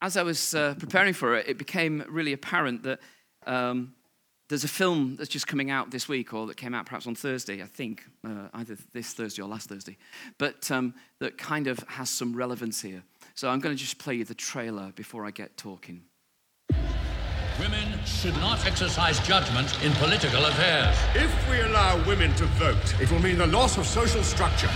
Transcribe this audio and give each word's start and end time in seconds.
as 0.00 0.16
I 0.16 0.22
was 0.22 0.54
uh, 0.54 0.74
preparing 0.78 1.14
for 1.14 1.36
it, 1.36 1.48
it 1.48 1.58
became 1.58 2.04
really 2.08 2.32
apparent 2.32 2.82
that 2.84 3.00
um, 3.46 3.94
there's 4.48 4.64
a 4.64 4.68
film 4.68 5.16
that's 5.16 5.28
just 5.28 5.46
coming 5.46 5.70
out 5.70 5.90
this 5.90 6.08
week, 6.08 6.32
or 6.32 6.46
that 6.46 6.56
came 6.56 6.74
out 6.74 6.86
perhaps 6.86 7.06
on 7.06 7.14
Thursday, 7.14 7.62
I 7.62 7.66
think, 7.66 8.04
uh, 8.26 8.48
either 8.54 8.76
this 8.92 9.12
Thursday 9.12 9.42
or 9.42 9.48
last 9.48 9.68
Thursday, 9.68 9.96
but 10.38 10.70
um, 10.70 10.94
that 11.20 11.36
kind 11.36 11.66
of 11.66 11.78
has 11.88 12.08
some 12.08 12.34
relevance 12.34 12.80
here. 12.80 13.02
So 13.34 13.50
I'm 13.50 13.60
going 13.60 13.76
to 13.76 13.80
just 13.80 13.98
play 13.98 14.14
you 14.14 14.24
the 14.24 14.34
trailer 14.34 14.92
before 14.94 15.26
I 15.26 15.30
get 15.30 15.56
talking. 15.56 16.04
Women 17.60 17.98
should 18.04 18.36
not 18.36 18.64
exercise 18.66 19.18
judgment 19.26 19.82
in 19.82 19.92
political 19.94 20.44
affairs. 20.44 20.96
If 21.14 21.50
we 21.50 21.60
allow 21.60 22.02
women 22.06 22.32
to 22.36 22.44
vote, 22.44 23.00
it 23.00 23.10
will 23.10 23.18
mean 23.18 23.38
the 23.38 23.48
loss 23.48 23.78
of 23.78 23.86
social 23.86 24.22
structure. 24.22 24.70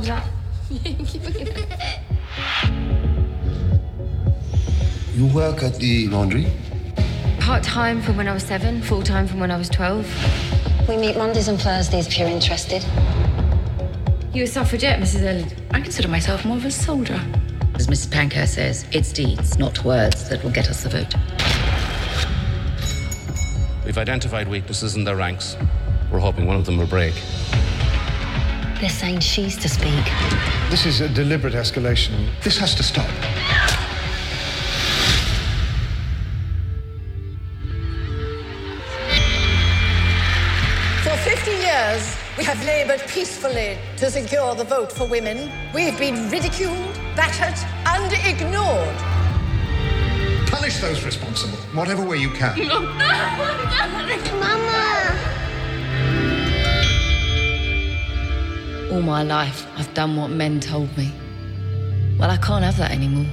Women! 0.00 0.22
I'm. 0.70 2.74
You 5.14 5.28
work 5.28 5.62
at 5.62 5.76
the 5.76 6.08
laundry? 6.08 6.48
Part 7.38 7.62
time 7.62 8.02
from 8.02 8.16
when 8.16 8.26
I 8.26 8.34
was 8.34 8.42
seven, 8.42 8.82
full 8.82 9.00
time 9.00 9.28
from 9.28 9.38
when 9.38 9.52
I 9.52 9.56
was 9.56 9.68
12. 9.68 10.88
We 10.88 10.96
meet 10.96 11.16
Mondays 11.16 11.46
and 11.46 11.60
Thursdays 11.60 12.08
if 12.08 12.18
you're 12.18 12.26
interested. 12.26 12.84
You're 14.32 14.46
a 14.46 14.48
suffragette, 14.48 15.00
Mrs. 15.00 15.22
Elliot? 15.22 15.54
I 15.70 15.80
consider 15.80 16.08
myself 16.08 16.44
more 16.44 16.56
of 16.56 16.64
a 16.64 16.70
soldier. 16.72 17.20
As 17.76 17.86
Mrs. 17.86 18.10
Pankhurst 18.10 18.54
says, 18.54 18.86
it's 18.90 19.12
deeds, 19.12 19.56
not 19.56 19.84
words, 19.84 20.28
that 20.30 20.42
will 20.42 20.50
get 20.50 20.68
us 20.68 20.82
the 20.82 20.88
vote. 20.88 21.14
We've 23.86 23.98
identified 23.98 24.48
weaknesses 24.48 24.96
in 24.96 25.04
their 25.04 25.14
ranks. 25.14 25.56
We're 26.10 26.18
hoping 26.18 26.46
one 26.46 26.56
of 26.56 26.66
them 26.66 26.76
will 26.76 26.88
break. 26.88 27.14
They're 28.80 28.90
saying 28.90 29.20
she's 29.20 29.56
to 29.58 29.68
speak. 29.68 30.04
This 30.68 30.84
is 30.84 31.00
a 31.00 31.08
deliberate 31.08 31.54
escalation. 31.54 32.28
This 32.42 32.58
has 32.58 32.74
to 32.74 32.82
stop. 32.82 33.08
For 41.02 41.16
50 41.16 41.50
years, 41.50 42.16
we 42.36 42.44
have 42.44 42.62
labored 42.64 43.00
peacefully 43.08 43.78
to 43.98 44.10
secure 44.10 44.54
the 44.56 44.64
vote 44.64 44.90
for 44.90 45.06
women. 45.06 45.50
We've 45.72 45.98
been 45.98 46.28
ridiculed, 46.28 46.94
battered, 47.14 47.58
and 47.86 48.12
ignored. 48.26 48.96
Punish 50.48 50.78
those 50.80 51.04
responsible, 51.04 51.58
whatever 51.74 52.04
way 52.04 52.16
you 52.18 52.30
can. 52.30 52.58
Mama! 54.40 55.13
All 58.94 59.02
my 59.02 59.24
life, 59.24 59.66
I've 59.76 59.92
done 59.92 60.14
what 60.14 60.28
men 60.30 60.60
told 60.60 60.96
me. 60.96 61.10
Well, 62.16 62.30
I 62.30 62.36
can't 62.36 62.62
have 62.62 62.76
that 62.76 62.92
anymore. 62.92 63.26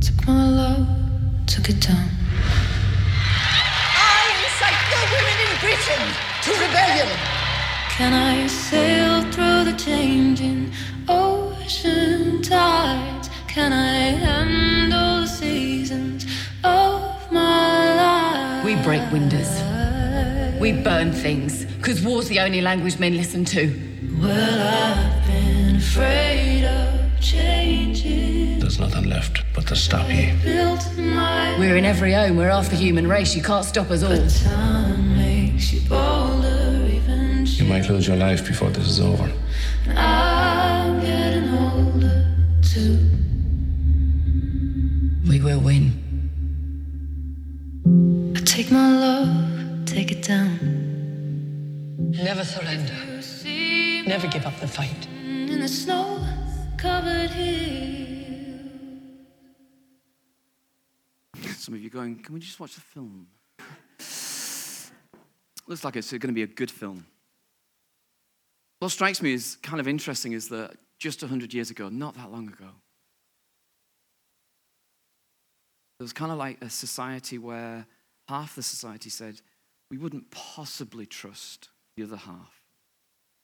Took 0.00 0.26
my 0.26 0.48
love, 0.48 0.86
took 1.46 1.68
it 1.68 1.78
down. 1.78 2.08
I 3.94 4.32
incite 4.40 4.80
the 4.88 5.00
women 5.12 5.36
in 5.44 5.52
Britain 5.60 6.04
to 6.44 6.50
rebellion. 6.64 7.08
Can 7.90 8.14
I 8.14 8.46
sail 8.46 9.20
through 9.32 9.70
the 9.70 9.76
changing 9.76 10.72
ocean 11.10 12.40
tides? 12.40 13.28
Can 13.48 13.74
I 13.74 14.16
handle 14.26 15.20
the 15.20 15.26
seasons 15.26 16.24
of 16.64 17.30
my 17.30 17.94
life? 17.96 18.64
We 18.64 18.76
break 18.76 19.02
windows. 19.12 19.60
We 20.58 20.72
burn 20.72 21.12
things, 21.12 21.66
because 21.82 22.00
war's 22.00 22.28
the 22.28 22.38
only 22.38 22.60
language 22.60 23.00
men 23.00 23.16
listen 23.16 23.44
to. 23.44 23.66
Well, 24.20 24.28
I've 24.30 25.26
been 25.26 25.76
afraid 25.76 26.64
of 26.64 27.20
changing. 27.20 28.60
There's 28.60 28.78
nothing 28.78 29.08
left 29.08 29.42
but 29.52 29.66
to 29.66 29.74
stop 29.74 30.08
you. 30.08 30.32
Built 30.44 30.96
my 30.96 31.56
We're 31.58 31.76
in 31.76 31.84
every 31.84 32.12
home, 32.12 32.36
we're 32.36 32.50
half 32.50 32.70
the 32.70 32.76
human 32.76 33.08
race, 33.08 33.34
you 33.34 33.42
can't 33.42 33.64
stop 33.64 33.90
us 33.90 34.04
all. 34.04 34.28
time 34.48 35.16
makes 35.16 35.72
you 35.72 35.80
bolder, 35.88 36.86
even 36.88 37.46
You 37.46 37.64
might 37.64 37.88
lose 37.88 38.06
your 38.06 38.16
life 38.16 38.46
before 38.46 38.70
this 38.70 38.88
is 38.88 39.00
over. 39.00 39.28
I'm 39.88 41.00
getting 41.00 41.52
older 41.52 42.32
too. 42.62 42.96
We 45.28 45.40
will 45.40 45.58
win. 45.58 45.98
I 48.36 48.40
take 48.44 48.70
my 48.70 49.00
love, 49.00 49.84
take 49.84 50.12
it 50.12 50.22
down. 50.22 50.81
Never 52.10 52.44
surrender. 52.44 52.92
Never 54.06 54.26
give 54.26 54.44
up 54.44 54.58
the 54.60 54.68
fight. 54.68 55.06
In 55.24 55.60
the 55.60 55.68
snow 55.68 56.26
covered 56.76 57.30
hill. 57.30 58.68
Some 61.56 61.74
of 61.74 61.80
you 61.80 61.88
going, 61.90 62.22
can 62.22 62.34
we 62.34 62.40
just 62.40 62.58
watch 62.58 62.74
the 62.74 62.80
film? 62.80 63.28
Looks 65.68 65.84
like 65.84 65.96
it's 65.96 66.10
going 66.10 66.20
to 66.20 66.32
be 66.32 66.42
a 66.42 66.46
good 66.46 66.70
film. 66.70 67.06
What 68.80 68.90
strikes 68.90 69.22
me 69.22 69.32
is 69.32 69.56
kind 69.62 69.78
of 69.78 69.86
interesting 69.86 70.32
is 70.32 70.48
that 70.48 70.76
just 70.98 71.22
100 71.22 71.54
years 71.54 71.70
ago, 71.70 71.88
not 71.88 72.16
that 72.16 72.32
long 72.32 72.48
ago, 72.48 72.68
there 75.98 76.04
was 76.04 76.12
kind 76.12 76.32
of 76.32 76.38
like 76.38 76.60
a 76.62 76.68
society 76.68 77.38
where 77.38 77.86
half 78.28 78.56
the 78.56 78.62
society 78.62 79.08
said, 79.08 79.40
we 79.88 79.98
wouldn't 79.98 80.30
possibly 80.32 81.06
trust 81.06 81.68
the 81.96 82.02
other 82.02 82.16
half 82.16 82.62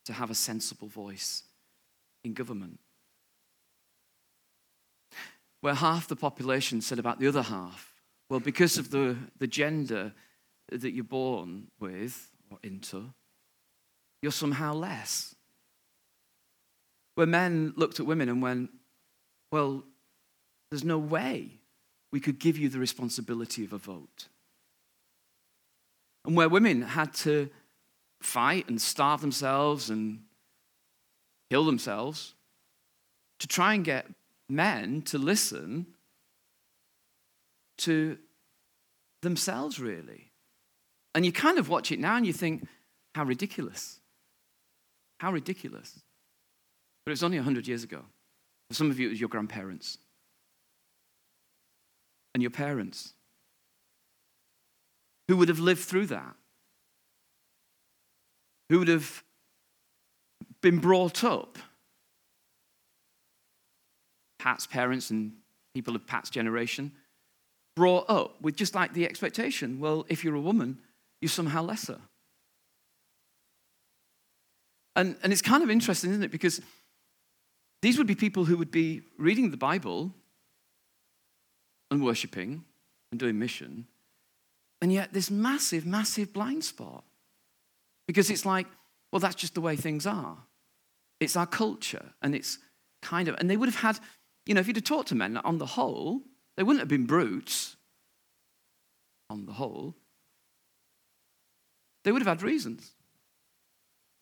to 0.06 0.12
have 0.12 0.30
a 0.30 0.34
sensible 0.34 0.88
voice 0.88 1.42
in 2.24 2.32
government. 2.32 2.78
Where 5.60 5.74
half 5.74 6.08
the 6.08 6.16
population 6.16 6.80
said 6.80 6.98
about 6.98 7.18
the 7.18 7.26
other 7.26 7.42
half, 7.42 7.92
well, 8.30 8.40
because 8.40 8.78
of 8.78 8.90
the, 8.90 9.16
the 9.38 9.46
gender 9.46 10.12
that 10.70 10.92
you're 10.92 11.04
born 11.04 11.68
with 11.80 12.30
or 12.50 12.58
into, 12.62 13.12
you're 14.22 14.32
somehow 14.32 14.74
less. 14.74 15.34
Where 17.14 17.26
men 17.26 17.72
looked 17.76 18.00
at 18.00 18.06
women 18.06 18.28
and 18.28 18.40
went, 18.40 18.70
well, 19.50 19.82
there's 20.70 20.84
no 20.84 20.98
way 20.98 21.50
we 22.12 22.20
could 22.20 22.38
give 22.38 22.58
you 22.58 22.68
the 22.68 22.78
responsibility 22.78 23.64
of 23.64 23.72
a 23.72 23.78
vote. 23.78 24.28
And 26.24 26.36
where 26.36 26.48
women 26.48 26.82
had 26.82 27.14
to 27.14 27.50
fight 28.20 28.68
and 28.68 28.80
starve 28.80 29.20
themselves 29.20 29.90
and 29.90 30.20
kill 31.50 31.64
themselves 31.64 32.34
to 33.38 33.46
try 33.46 33.74
and 33.74 33.84
get 33.84 34.06
men 34.48 35.02
to 35.02 35.18
listen 35.18 35.86
to 37.78 38.18
themselves, 39.22 39.78
really. 39.78 40.30
And 41.14 41.24
you 41.24 41.32
kind 41.32 41.58
of 41.58 41.68
watch 41.68 41.92
it 41.92 41.98
now 41.98 42.16
and 42.16 42.26
you 42.26 42.32
think, 42.32 42.66
how 43.14 43.24
ridiculous. 43.24 44.00
How 45.20 45.32
ridiculous. 45.32 46.00
But 47.04 47.10
it 47.10 47.14
was 47.14 47.22
only 47.22 47.38
100 47.38 47.66
years 47.66 47.84
ago. 47.84 48.04
For 48.68 48.74
some 48.74 48.90
of 48.90 48.98
you, 48.98 49.06
it 49.06 49.10
was 49.10 49.20
your 49.20 49.28
grandparents 49.28 49.98
and 52.34 52.42
your 52.42 52.50
parents 52.50 53.14
who 55.26 55.36
would 55.36 55.48
have 55.48 55.58
lived 55.58 55.80
through 55.80 56.06
that, 56.06 56.34
who 58.68 58.78
would 58.78 58.88
have 58.88 59.22
been 60.60 60.78
brought 60.78 61.24
up. 61.24 61.58
Pat's 64.38 64.66
parents 64.66 65.10
and 65.10 65.32
people 65.74 65.96
of 65.96 66.06
Pat's 66.06 66.30
generation 66.30 66.92
brought 67.74 68.08
up 68.08 68.40
with 68.40 68.56
just 68.56 68.74
like 68.74 68.92
the 68.92 69.04
expectation 69.04 69.80
well, 69.80 70.04
if 70.08 70.24
you're 70.24 70.34
a 70.34 70.40
woman, 70.40 70.78
you're 71.20 71.28
somehow 71.28 71.62
lesser. 71.62 71.98
And, 74.96 75.16
and 75.22 75.32
it's 75.32 75.42
kind 75.42 75.62
of 75.62 75.70
interesting, 75.70 76.10
isn't 76.10 76.24
it? 76.24 76.32
Because 76.32 76.60
these 77.82 77.98
would 77.98 78.08
be 78.08 78.16
people 78.16 78.44
who 78.44 78.56
would 78.56 78.72
be 78.72 79.02
reading 79.16 79.52
the 79.52 79.56
Bible 79.56 80.12
and 81.90 82.04
worshiping 82.04 82.64
and 83.12 83.20
doing 83.20 83.38
mission, 83.38 83.86
and 84.82 84.92
yet 84.92 85.12
this 85.12 85.30
massive, 85.30 85.86
massive 85.86 86.32
blind 86.32 86.64
spot. 86.64 87.04
Because 88.08 88.30
it's 88.30 88.44
like, 88.44 88.66
well, 89.12 89.20
that's 89.20 89.36
just 89.36 89.54
the 89.54 89.60
way 89.60 89.76
things 89.76 90.04
are. 90.04 90.38
It's 91.20 91.36
our 91.36 91.46
culture, 91.46 92.14
and 92.20 92.34
it's 92.34 92.58
kind 93.02 93.28
of, 93.28 93.36
and 93.38 93.48
they 93.48 93.56
would 93.56 93.68
have 93.68 93.80
had, 93.80 94.00
you 94.46 94.54
know, 94.54 94.60
if 94.60 94.66
you'd 94.66 94.76
have 94.76 94.84
talked 94.84 95.08
to 95.08 95.14
men 95.14 95.36
on 95.36 95.58
the 95.58 95.66
whole, 95.66 96.22
they 96.56 96.64
wouldn't 96.64 96.80
have 96.80 96.88
been 96.88 97.06
brutes 97.06 97.76
on 99.30 99.46
the 99.46 99.52
whole. 99.52 99.94
They 102.04 102.10
would 102.10 102.22
have 102.22 102.38
had 102.38 102.42
reasons. 102.42 102.92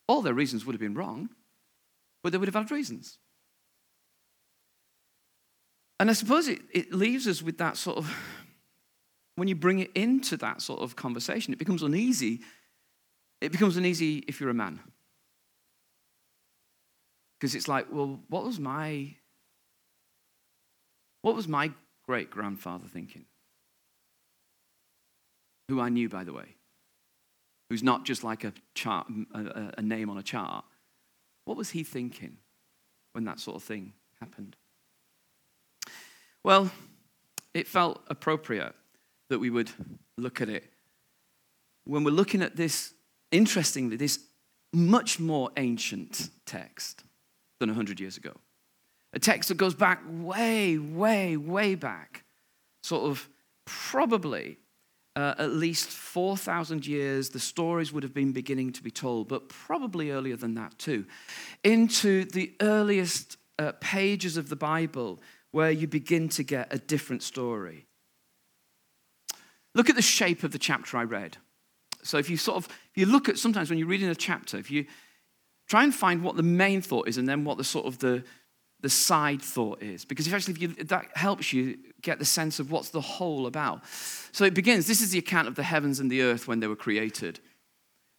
All 0.07 0.21
their 0.21 0.33
reasons 0.33 0.65
would 0.65 0.73
have 0.73 0.81
been 0.81 0.93
wrong, 0.93 1.29
but 2.23 2.31
they 2.31 2.37
would 2.37 2.47
have 2.47 2.55
had 2.55 2.71
reasons. 2.71 3.17
And 5.99 6.09
I 6.09 6.13
suppose 6.13 6.47
it, 6.47 6.59
it 6.71 6.93
leaves 6.93 7.27
us 7.27 7.41
with 7.41 7.57
that 7.57 7.77
sort 7.77 7.97
of 7.97 8.13
when 9.35 9.47
you 9.47 9.55
bring 9.55 9.79
it 9.79 9.91
into 9.93 10.35
that 10.37 10.61
sort 10.61 10.81
of 10.81 10.95
conversation, 10.95 11.53
it 11.53 11.59
becomes 11.59 11.83
uneasy. 11.83 12.41
It 13.41 13.51
becomes 13.51 13.77
uneasy 13.77 14.23
if 14.27 14.39
you're 14.39 14.49
a 14.49 14.53
man. 14.53 14.79
Because 17.39 17.53
it's 17.53 17.67
like, 17.67 17.87
well, 17.91 18.19
what 18.29 18.43
was 18.43 18.59
my 18.59 19.15
what 21.21 21.35
was 21.35 21.47
my 21.47 21.71
great 22.05 22.31
grandfather 22.31 22.87
thinking? 22.87 23.25
Who 25.67 25.81
I 25.81 25.89
knew, 25.89 26.07
by 26.07 26.23
the 26.23 26.33
way, 26.33 26.55
who's 27.69 27.83
not 27.83 28.05
just 28.05 28.23
like 28.23 28.43
a 28.43 28.53
chart, 28.73 29.07
a, 29.33 29.73
a 29.77 29.81
name 29.81 30.09
on 30.09 30.17
a 30.17 30.23
chart. 30.23 30.63
What 31.45 31.57
was 31.57 31.71
he 31.71 31.83
thinking 31.83 32.37
when 33.13 33.25
that 33.25 33.39
sort 33.39 33.57
of 33.57 33.63
thing 33.63 33.93
happened? 34.19 34.55
Well, 36.43 36.71
it 37.53 37.67
felt 37.67 38.01
appropriate 38.07 38.73
that 39.29 39.39
we 39.39 39.49
would 39.49 39.69
look 40.17 40.41
at 40.41 40.49
it. 40.49 40.63
When 41.83 42.03
we're 42.03 42.11
looking 42.11 42.41
at 42.41 42.55
this, 42.55 42.93
interestingly, 43.31 43.97
this 43.97 44.19
much 44.73 45.19
more 45.19 45.49
ancient 45.57 46.29
text 46.45 47.03
than 47.59 47.69
100 47.69 47.99
years 47.99 48.17
ago. 48.17 48.33
A 49.13 49.19
text 49.19 49.49
that 49.49 49.57
goes 49.57 49.73
back 49.73 50.01
way, 50.07 50.77
way, 50.77 51.37
way 51.37 51.75
back, 51.75 52.23
sort 52.83 53.09
of 53.09 53.27
probably 53.65 54.57
uh, 55.15 55.33
at 55.39 55.49
least 55.49 55.89
4,000 55.89 56.85
years, 56.85 57.29
the 57.29 57.39
stories 57.39 57.91
would 57.91 58.03
have 58.03 58.13
been 58.13 58.33
beginning 58.33 58.71
to 58.73 58.83
be 58.83 58.91
told, 58.91 59.27
but 59.27 59.49
probably 59.49 60.11
earlier 60.11 60.35
than 60.35 60.53
that 60.53 60.77
too, 60.77 61.05
into 61.63 62.23
the 62.25 62.53
earliest 62.61 63.37
uh, 63.57 63.71
pages 63.81 64.37
of 64.37 64.49
the 64.49 64.55
Bible 64.55 65.19
where 65.49 65.71
you 65.71 65.87
begin 65.87 66.29
to 66.29 66.43
get 66.43 66.71
a 66.71 66.77
different 66.77 67.23
story. 67.23 67.87
Look 69.73 69.89
at 69.89 69.95
the 69.95 70.03
shape 70.03 70.43
of 70.43 70.51
the 70.51 70.59
chapter 70.59 70.97
I 70.97 71.03
read. 71.03 71.37
So 72.07 72.17
if 72.17 72.29
you 72.29 72.37
sort 72.37 72.57
of, 72.57 72.65
if 72.65 72.97
you 72.97 73.05
look 73.05 73.29
at 73.29 73.37
sometimes 73.37 73.69
when 73.69 73.77
you're 73.77 73.87
reading 73.87 74.09
a 74.09 74.15
chapter, 74.15 74.57
if 74.57 74.71
you 74.71 74.85
try 75.67 75.83
and 75.83 75.93
find 75.93 76.23
what 76.23 76.35
the 76.35 76.43
main 76.43 76.81
thought 76.81 77.07
is 77.07 77.17
and 77.17 77.27
then 77.27 77.43
what 77.43 77.57
the 77.57 77.63
sort 77.63 77.85
of 77.85 77.99
the, 77.99 78.23
the 78.81 78.89
side 78.89 79.41
thought 79.41 79.81
is. 79.81 80.05
Because 80.05 80.27
if 80.27 80.33
actually 80.33 80.53
if 80.53 80.61
you, 80.61 80.67
that 80.85 81.07
helps 81.15 81.51
you 81.51 81.77
get 82.01 82.19
the 82.19 82.25
sense 82.25 82.59
of 82.59 82.71
what's 82.71 82.89
the 82.89 83.01
whole 83.01 83.47
about. 83.47 83.81
So 84.31 84.45
it 84.45 84.53
begins, 84.53 84.87
this 84.87 85.01
is 85.01 85.11
the 85.11 85.19
account 85.19 85.47
of 85.47 85.55
the 85.55 85.63
heavens 85.63 85.99
and 85.99 86.09
the 86.09 86.21
earth 86.21 86.47
when 86.47 86.59
they 86.59 86.67
were 86.67 86.75
created. 86.75 87.39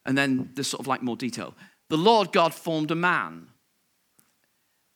And 0.05 0.17
then 0.17 0.51
there's 0.53 0.67
sort 0.67 0.81
of 0.81 0.87
like 0.87 1.01
more 1.01 1.17
detail. 1.17 1.55
The 1.89 1.97
Lord 1.97 2.31
God 2.31 2.53
formed 2.53 2.91
a 2.91 2.95
man 2.95 3.47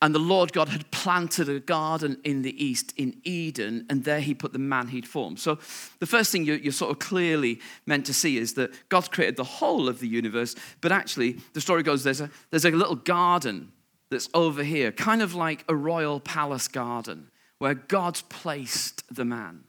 and 0.03 0.13
the 0.13 0.19
Lord 0.19 0.51
God 0.51 0.67
had 0.67 0.91
planted 0.91 1.47
a 1.47 1.61
garden 1.61 2.17
in 2.25 2.41
the 2.41 2.61
east, 2.61 2.93
in 2.97 3.21
Eden, 3.23 3.85
and 3.89 4.03
there 4.03 4.19
he 4.19 4.33
put 4.33 4.51
the 4.51 4.59
man 4.59 4.89
he'd 4.89 5.07
formed. 5.07 5.39
So, 5.39 5.57
the 5.99 6.05
first 6.05 6.29
thing 6.29 6.43
you're, 6.43 6.73
sort 6.73 6.91
of 6.91 6.99
clearly 6.99 7.61
meant 7.85 8.05
to 8.07 8.13
see 8.13 8.37
is 8.37 8.55
that 8.55 8.73
God's 8.89 9.07
created 9.07 9.37
the 9.37 9.45
whole 9.45 9.87
of 9.87 10.01
the 10.01 10.07
universe, 10.09 10.55
but 10.81 10.91
actually, 10.91 11.37
the 11.53 11.61
story 11.61 11.83
goes 11.83 12.03
there's 12.03 12.19
a, 12.19 12.29
there's 12.49 12.65
a 12.65 12.71
little 12.71 12.97
garden 12.97 13.71
that's 14.11 14.27
over 14.33 14.61
here, 14.61 14.91
kind 14.91 15.21
of 15.21 15.35
like 15.35 15.63
a 15.69 15.75
royal 15.75 16.19
palace 16.19 16.67
garden, 16.67 17.31
where 17.59 17.73
God's 17.73 18.23
placed 18.23 19.03
the 19.09 19.23
man. 19.23 19.63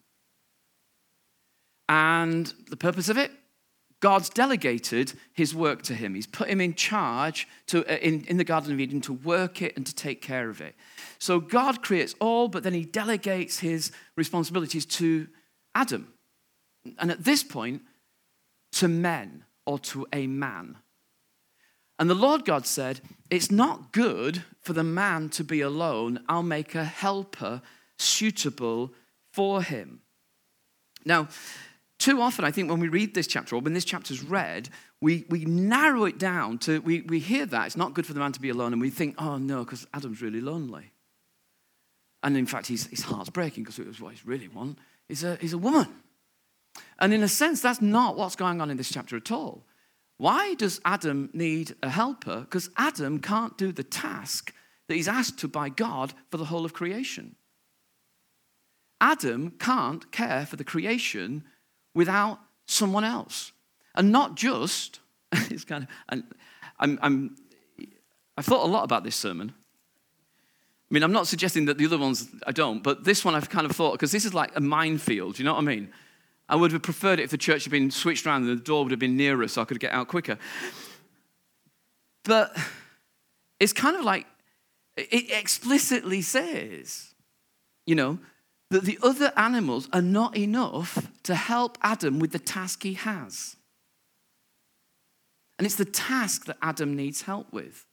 And 1.88 2.52
the 2.70 2.76
purpose 2.76 3.08
of 3.08 3.18
it? 3.18 3.30
God's 4.04 4.28
delegated 4.28 5.14
his 5.32 5.54
work 5.54 5.80
to 5.84 5.94
him. 5.94 6.14
He's 6.14 6.26
put 6.26 6.48
him 6.48 6.60
in 6.60 6.74
charge 6.74 7.48
to, 7.68 7.90
uh, 7.90 7.96
in, 8.02 8.22
in 8.26 8.36
the 8.36 8.44
Garden 8.44 8.70
of 8.70 8.78
Eden 8.78 9.00
to 9.00 9.14
work 9.14 9.62
it 9.62 9.74
and 9.78 9.86
to 9.86 9.94
take 9.94 10.20
care 10.20 10.50
of 10.50 10.60
it. 10.60 10.74
So 11.18 11.40
God 11.40 11.82
creates 11.82 12.14
all, 12.20 12.48
but 12.48 12.64
then 12.64 12.74
he 12.74 12.84
delegates 12.84 13.60
his 13.60 13.92
responsibilities 14.14 14.84
to 15.00 15.28
Adam. 15.74 16.12
And 16.98 17.10
at 17.10 17.24
this 17.24 17.42
point, 17.42 17.80
to 18.72 18.88
men 18.88 19.44
or 19.64 19.78
to 19.78 20.06
a 20.12 20.26
man. 20.26 20.76
And 21.98 22.10
the 22.10 22.14
Lord 22.14 22.44
God 22.44 22.66
said, 22.66 23.00
It's 23.30 23.50
not 23.50 23.90
good 23.90 24.44
for 24.60 24.74
the 24.74 24.84
man 24.84 25.30
to 25.30 25.42
be 25.42 25.62
alone. 25.62 26.20
I'll 26.28 26.42
make 26.42 26.74
a 26.74 26.84
helper 26.84 27.62
suitable 27.98 28.92
for 29.32 29.62
him. 29.62 30.02
Now, 31.06 31.28
too 32.04 32.20
often, 32.20 32.44
I 32.44 32.50
think, 32.50 32.68
when 32.68 32.80
we 32.80 32.88
read 32.88 33.14
this 33.14 33.26
chapter, 33.26 33.56
or 33.56 33.60
when 33.60 33.72
this 33.72 33.86
chapter's 33.86 34.22
read, 34.22 34.68
we, 35.00 35.24
we 35.30 35.46
narrow 35.46 36.04
it 36.04 36.18
down 36.18 36.58
to, 36.58 36.82
we, 36.82 37.00
we 37.00 37.18
hear 37.18 37.46
that 37.46 37.64
it's 37.64 37.78
not 37.78 37.94
good 37.94 38.04
for 38.04 38.12
the 38.12 38.20
man 38.20 38.32
to 38.32 38.40
be 38.42 38.50
alone, 38.50 38.74
and 38.74 38.82
we 38.82 38.90
think, 38.90 39.14
oh 39.16 39.38
no, 39.38 39.64
because 39.64 39.86
Adam's 39.94 40.20
really 40.20 40.42
lonely. 40.42 40.92
And 42.22 42.36
in 42.36 42.44
fact, 42.44 42.66
his, 42.66 42.88
his 42.88 43.00
heart's 43.00 43.30
breaking 43.30 43.62
because 43.64 43.78
it 43.78 43.86
was 43.86 44.02
what 44.02 44.12
he 44.12 44.20
really 44.26 44.48
wants. 44.48 44.82
He's 45.08 45.24
a, 45.24 45.36
he's 45.40 45.54
a 45.54 45.58
woman. 45.58 45.88
And 46.98 47.14
in 47.14 47.22
a 47.22 47.28
sense, 47.28 47.62
that's 47.62 47.80
not 47.80 48.18
what's 48.18 48.36
going 48.36 48.60
on 48.60 48.70
in 48.70 48.76
this 48.76 48.92
chapter 48.92 49.16
at 49.16 49.32
all. 49.32 49.64
Why 50.18 50.52
does 50.54 50.82
Adam 50.84 51.30
need 51.32 51.74
a 51.82 51.88
helper? 51.88 52.40
Because 52.40 52.68
Adam 52.76 53.18
can't 53.18 53.56
do 53.56 53.72
the 53.72 53.82
task 53.82 54.52
that 54.88 54.94
he's 54.94 55.08
asked 55.08 55.38
to 55.38 55.48
by 55.48 55.70
God 55.70 56.12
for 56.30 56.36
the 56.36 56.44
whole 56.44 56.66
of 56.66 56.74
creation. 56.74 57.36
Adam 59.00 59.52
can't 59.58 60.12
care 60.12 60.44
for 60.44 60.56
the 60.56 60.64
creation 60.64 61.44
without 61.94 62.38
someone 62.66 63.04
else. 63.04 63.52
And 63.94 64.10
not 64.10 64.34
just, 64.34 65.00
it's 65.32 65.64
kind 65.64 65.86
of, 66.10 66.22
I'm, 66.78 66.98
I'm, 67.02 67.36
I've 68.36 68.44
thought 68.44 68.64
a 68.64 68.70
lot 68.70 68.84
about 68.84 69.04
this 69.04 69.16
sermon. 69.16 69.54
I 70.90 70.94
mean, 70.94 71.02
I'm 71.02 71.12
not 71.12 71.26
suggesting 71.26 71.64
that 71.66 71.78
the 71.78 71.86
other 71.86 71.98
ones 71.98 72.28
I 72.46 72.52
don't, 72.52 72.82
but 72.82 73.04
this 73.04 73.24
one 73.24 73.34
I've 73.34 73.48
kind 73.48 73.64
of 73.64 73.72
thought, 73.72 73.92
because 73.92 74.12
this 74.12 74.24
is 74.24 74.34
like 74.34 74.52
a 74.54 74.60
minefield, 74.60 75.38
you 75.38 75.44
know 75.44 75.54
what 75.54 75.60
I 75.60 75.66
mean? 75.66 75.90
I 76.48 76.56
would 76.56 76.72
have 76.72 76.82
preferred 76.82 77.20
it 77.20 77.22
if 77.22 77.30
the 77.30 77.38
church 77.38 77.64
had 77.64 77.70
been 77.70 77.90
switched 77.90 78.26
around 78.26 78.42
and 78.42 78.58
the 78.58 78.62
door 78.62 78.82
would 78.82 78.90
have 78.90 79.00
been 79.00 79.16
nearer 79.16 79.48
so 79.48 79.62
I 79.62 79.64
could 79.64 79.80
get 79.80 79.92
out 79.92 80.08
quicker. 80.08 80.38
But 82.24 82.56
it's 83.58 83.72
kind 83.72 83.96
of 83.96 84.04
like, 84.04 84.26
it 84.96 85.30
explicitly 85.30 86.22
says, 86.22 87.14
you 87.86 87.94
know, 87.94 88.18
that 88.74 88.84
the 88.84 88.98
other 89.04 89.32
animals 89.36 89.88
are 89.92 90.02
not 90.02 90.36
enough 90.36 91.08
to 91.22 91.36
help 91.36 91.78
Adam 91.80 92.18
with 92.18 92.32
the 92.32 92.40
task 92.40 92.82
he 92.82 92.94
has. 92.94 93.54
And 95.56 95.64
it's 95.64 95.76
the 95.76 95.84
task 95.84 96.46
that 96.46 96.56
Adam 96.60 96.96
needs 96.96 97.22
help 97.22 97.52
with. 97.52 97.86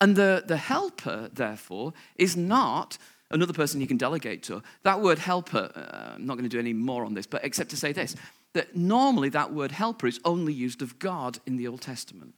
And 0.00 0.16
the, 0.16 0.44
the 0.46 0.56
helper, 0.56 1.28
therefore, 1.30 1.92
is 2.16 2.38
not 2.38 2.96
another 3.30 3.52
person 3.52 3.82
he 3.82 3.86
can 3.86 3.98
delegate 3.98 4.42
to. 4.44 4.62
That 4.82 5.02
word 5.02 5.18
helper, 5.18 5.70
uh, 5.76 6.14
I'm 6.14 6.24
not 6.24 6.38
going 6.38 6.48
to 6.48 6.56
do 6.56 6.58
any 6.58 6.72
more 6.72 7.04
on 7.04 7.12
this, 7.12 7.26
but 7.26 7.44
except 7.44 7.68
to 7.70 7.76
say 7.76 7.92
this 7.92 8.16
that 8.54 8.74
normally 8.74 9.28
that 9.28 9.52
word 9.52 9.72
helper 9.72 10.06
is 10.06 10.20
only 10.24 10.54
used 10.54 10.80
of 10.80 10.98
God 10.98 11.38
in 11.44 11.58
the 11.58 11.68
Old 11.68 11.82
Testament. 11.82 12.32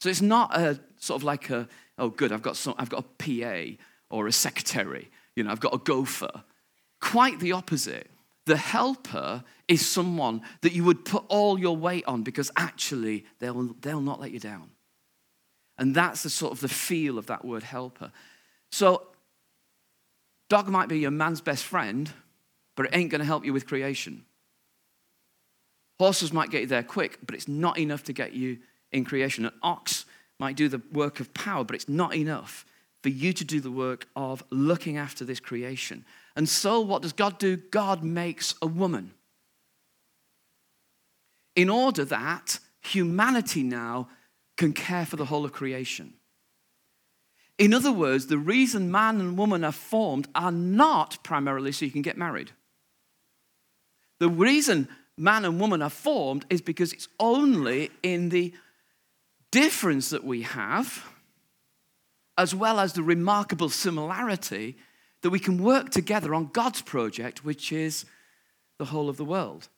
So 0.00 0.08
it's 0.08 0.22
not 0.22 0.56
a 0.56 0.80
sort 0.96 1.20
of 1.20 1.22
like 1.22 1.48
a, 1.50 1.68
oh, 1.96 2.08
good, 2.08 2.32
I've 2.32 2.42
got, 2.42 2.56
some, 2.56 2.74
I've 2.76 2.88
got 2.88 3.04
a 3.04 3.76
PA 3.76 3.84
or 4.08 4.26
a 4.26 4.32
secretary 4.32 5.10
you 5.36 5.44
know, 5.44 5.50
I've 5.50 5.60
got 5.60 5.74
a 5.74 5.78
gopher. 5.78 6.44
Quite 7.00 7.40
the 7.40 7.52
opposite. 7.52 8.10
The 8.46 8.56
helper 8.56 9.44
is 9.68 9.86
someone 9.86 10.42
that 10.62 10.72
you 10.72 10.84
would 10.84 11.04
put 11.04 11.24
all 11.28 11.58
your 11.58 11.76
weight 11.76 12.04
on 12.06 12.22
because 12.22 12.50
actually 12.56 13.24
they'll, 13.38 13.74
they'll 13.80 14.00
not 14.00 14.20
let 14.20 14.32
you 14.32 14.40
down. 14.40 14.70
And 15.78 15.94
that's 15.94 16.22
the 16.22 16.30
sort 16.30 16.52
of 16.52 16.60
the 16.60 16.68
feel 16.68 17.16
of 17.16 17.26
that 17.26 17.44
word 17.44 17.62
helper. 17.62 18.12
So, 18.70 19.06
dog 20.48 20.68
might 20.68 20.88
be 20.88 20.98
your 20.98 21.10
man's 21.10 21.40
best 21.40 21.64
friend, 21.64 22.10
but 22.76 22.86
it 22.86 22.90
ain't 22.94 23.10
going 23.10 23.20
to 23.20 23.26
help 23.26 23.44
you 23.44 23.52
with 23.52 23.66
creation. 23.66 24.24
Horses 25.98 26.32
might 26.32 26.50
get 26.50 26.62
you 26.62 26.66
there 26.66 26.82
quick, 26.82 27.18
but 27.24 27.34
it's 27.34 27.48
not 27.48 27.78
enough 27.78 28.04
to 28.04 28.12
get 28.12 28.32
you 28.32 28.58
in 28.92 29.04
creation. 29.04 29.44
An 29.46 29.52
ox 29.62 30.04
might 30.38 30.56
do 30.56 30.68
the 30.68 30.82
work 30.92 31.20
of 31.20 31.32
power, 31.34 31.64
but 31.64 31.76
it's 31.76 31.88
not 31.88 32.14
enough 32.14 32.64
for 33.02 33.08
you 33.08 33.32
to 33.32 33.44
do 33.44 33.60
the 33.60 33.70
work 33.70 34.06
of 34.14 34.44
looking 34.50 34.96
after 34.96 35.24
this 35.24 35.40
creation. 35.40 36.04
And 36.36 36.48
so, 36.48 36.80
what 36.80 37.02
does 37.02 37.12
God 37.12 37.38
do? 37.38 37.56
God 37.56 38.02
makes 38.02 38.54
a 38.60 38.66
woman. 38.66 39.12
In 41.56 41.68
order 41.68 42.04
that 42.06 42.58
humanity 42.80 43.62
now 43.62 44.08
can 44.56 44.72
care 44.72 45.06
for 45.06 45.16
the 45.16 45.24
whole 45.24 45.44
of 45.44 45.52
creation. 45.52 46.14
In 47.58 47.74
other 47.74 47.92
words, 47.92 48.26
the 48.26 48.38
reason 48.38 48.90
man 48.90 49.20
and 49.20 49.36
woman 49.36 49.64
are 49.64 49.72
formed 49.72 50.28
are 50.34 50.52
not 50.52 51.22
primarily 51.22 51.72
so 51.72 51.84
you 51.84 51.90
can 51.90 52.02
get 52.02 52.16
married. 52.16 52.52
The 54.18 54.30
reason 54.30 54.88
man 55.16 55.44
and 55.44 55.60
woman 55.60 55.82
are 55.82 55.90
formed 55.90 56.46
is 56.48 56.62
because 56.62 56.92
it's 56.92 57.08
only 57.18 57.90
in 58.02 58.30
the 58.30 58.54
difference 59.50 60.10
that 60.10 60.24
we 60.24 60.42
have 60.42 61.04
as 62.36 62.54
well 62.54 62.80
as 62.80 62.92
the 62.92 63.02
remarkable 63.02 63.68
similarity 63.68 64.76
that 65.22 65.30
we 65.30 65.38
can 65.38 65.62
work 65.62 65.90
together 65.90 66.34
on 66.34 66.50
God's 66.52 66.82
project, 66.82 67.44
which 67.44 67.72
is 67.72 68.06
the 68.78 68.86
whole 68.86 69.08
of 69.08 69.16
the 69.16 69.24
world. 69.24 69.68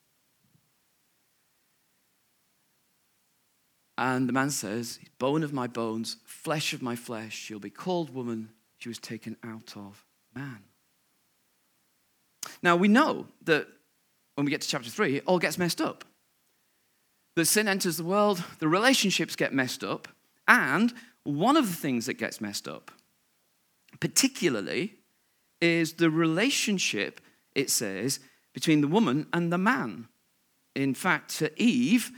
And 3.99 4.29
the 4.29 4.33
man 4.33 4.51
says, 4.51 4.99
Bone 5.19 5.43
of 5.43 5.53
my 5.53 5.67
bones, 5.67 6.17
flesh 6.25 6.73
of 6.73 6.83
my 6.83 6.97
flesh, 6.97 7.35
she'll 7.35 7.59
be 7.59 7.71
called 7.71 8.15
woman. 8.15 8.51
She 8.79 8.89
was 8.89 8.99
taken 8.99 9.37
out 9.45 9.77
of 9.77 10.05
man. 10.35 10.59
Now 12.63 12.77
we 12.77 12.89
know 12.89 13.27
that 13.45 13.69
when 14.35 14.45
we 14.45 14.51
get 14.51 14.63
to 14.63 14.69
chapter 14.69 14.91
3, 14.91 15.17
it 15.17 15.25
all 15.27 15.39
gets 15.39 15.59
messed 15.59 15.81
up. 15.81 16.05
The 17.37 17.45
sin 17.45 17.69
enters 17.69 17.97
the 17.97 18.05
world, 18.05 18.43
the 18.59 18.69
relationships 18.69 19.37
get 19.37 19.55
messed 19.55 19.85
up, 19.85 20.09
and 20.49 20.93
one 21.25 21.57
of 21.57 21.67
the 21.69 21.77
things 21.77 22.07
that 22.07 22.15
gets 22.15 22.41
messed 22.41 22.67
up, 22.67 22.91
particularly, 24.01 24.95
is 25.61 25.95
the 25.95 26.11
relationship, 26.11 27.21
it 27.55 27.71
says, 27.71 28.21
between 28.53 28.81
the 28.81 28.89
woman 28.89 29.27
and 29.33 29.53
the 29.53 29.59
man. 29.59 30.09
In 30.75 30.95
fact, 30.95 31.39
to 31.39 31.63
Eve, 31.63 32.11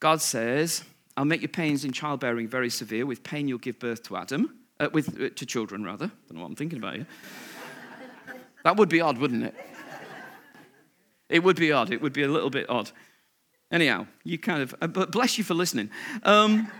God 0.00 0.20
says, 0.20 0.84
I'll 1.16 1.24
make 1.24 1.40
your 1.40 1.48
pains 1.48 1.84
in 1.84 1.92
childbearing 1.92 2.46
very 2.46 2.70
severe. 2.70 3.04
With 3.04 3.22
pain, 3.22 3.48
you'll 3.48 3.58
give 3.58 3.78
birth 3.80 4.04
to 4.04 4.16
Adam, 4.16 4.56
uh, 4.78 4.88
with, 4.92 5.20
uh, 5.20 5.30
to 5.34 5.46
children, 5.46 5.82
rather. 5.84 6.06
Don't 6.06 6.34
know 6.36 6.42
what 6.42 6.46
I'm 6.46 6.56
thinking 6.56 6.78
about 6.78 6.94
here. 6.94 7.06
that 8.64 8.76
would 8.76 8.88
be 8.88 9.00
odd, 9.00 9.18
wouldn't 9.18 9.44
it? 9.44 9.54
It 11.28 11.42
would 11.42 11.56
be 11.56 11.72
odd. 11.72 11.92
It 11.92 12.00
would 12.00 12.12
be 12.12 12.22
a 12.22 12.28
little 12.28 12.50
bit 12.50 12.70
odd. 12.70 12.90
Anyhow, 13.70 14.06
you 14.24 14.38
kind 14.38 14.62
of, 14.62 14.74
uh, 14.80 14.86
but 14.86 15.10
bless 15.10 15.36
you 15.36 15.44
for 15.44 15.54
listening. 15.54 15.90
Um, 16.22 16.70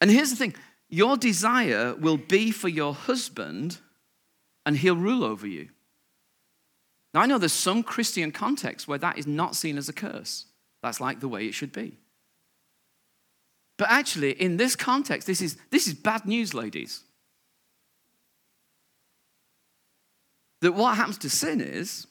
and 0.00 0.10
here's 0.10 0.30
the 0.30 0.36
thing 0.36 0.54
your 0.88 1.16
desire 1.16 1.94
will 1.94 2.16
be 2.16 2.50
for 2.50 2.68
your 2.68 2.94
husband, 2.94 3.78
and 4.64 4.76
he'll 4.76 4.96
rule 4.96 5.24
over 5.24 5.46
you. 5.46 5.68
Now, 7.12 7.22
I 7.22 7.26
know 7.26 7.38
there's 7.38 7.52
some 7.52 7.82
Christian 7.82 8.30
contexts 8.30 8.86
where 8.86 8.98
that 8.98 9.18
is 9.18 9.26
not 9.26 9.56
seen 9.56 9.78
as 9.78 9.88
a 9.88 9.92
curse. 9.92 10.46
That's 10.82 11.00
like 11.00 11.20
the 11.20 11.28
way 11.28 11.46
it 11.46 11.54
should 11.54 11.72
be. 11.72 11.96
But 13.78 13.90
actually, 13.90 14.32
in 14.32 14.56
this 14.56 14.76
context, 14.76 15.26
this 15.26 15.40
is, 15.40 15.56
this 15.70 15.86
is 15.86 15.94
bad 15.94 16.26
news, 16.26 16.54
ladies. 16.54 17.02
That 20.60 20.72
what 20.72 20.96
happens 20.96 21.18
to 21.18 21.30
sin 21.30 21.60
is 21.60 22.06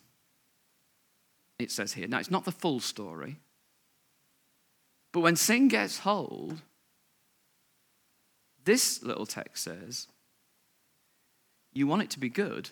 it 1.60 1.72
says 1.72 1.94
here. 1.94 2.08
Now, 2.08 2.20
it's 2.20 2.32
not 2.32 2.46
the 2.46 2.52
full 2.52 2.80
story. 2.80 3.38
But 5.14 5.22
when 5.22 5.36
sin 5.36 5.68
gets 5.68 6.00
hold, 6.00 6.62
this 8.66 9.02
little 9.02 9.26
text 9.26 9.64
says, 9.64 10.08
you 11.74 11.88
want 11.88 12.02
it 12.02 12.10
to 12.12 12.20
be 12.20 12.30
good, 12.30 12.70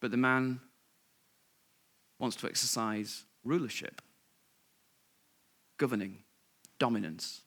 but 0.00 0.10
the 0.10 0.16
man 0.16 0.60
wants 2.18 2.36
to 2.36 2.46
exercise 2.46 3.24
rulership, 3.44 4.02
governing, 5.78 6.18
dominance. 6.78 7.42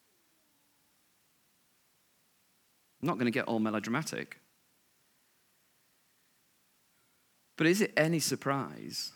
I'm 3.00 3.08
not 3.08 3.14
going 3.14 3.26
to 3.26 3.30
get 3.30 3.44
all 3.44 3.58
melodramatic. 3.58 4.38
But 7.56 7.66
is 7.66 7.80
it 7.80 7.92
any 7.96 8.18
surprise 8.18 9.12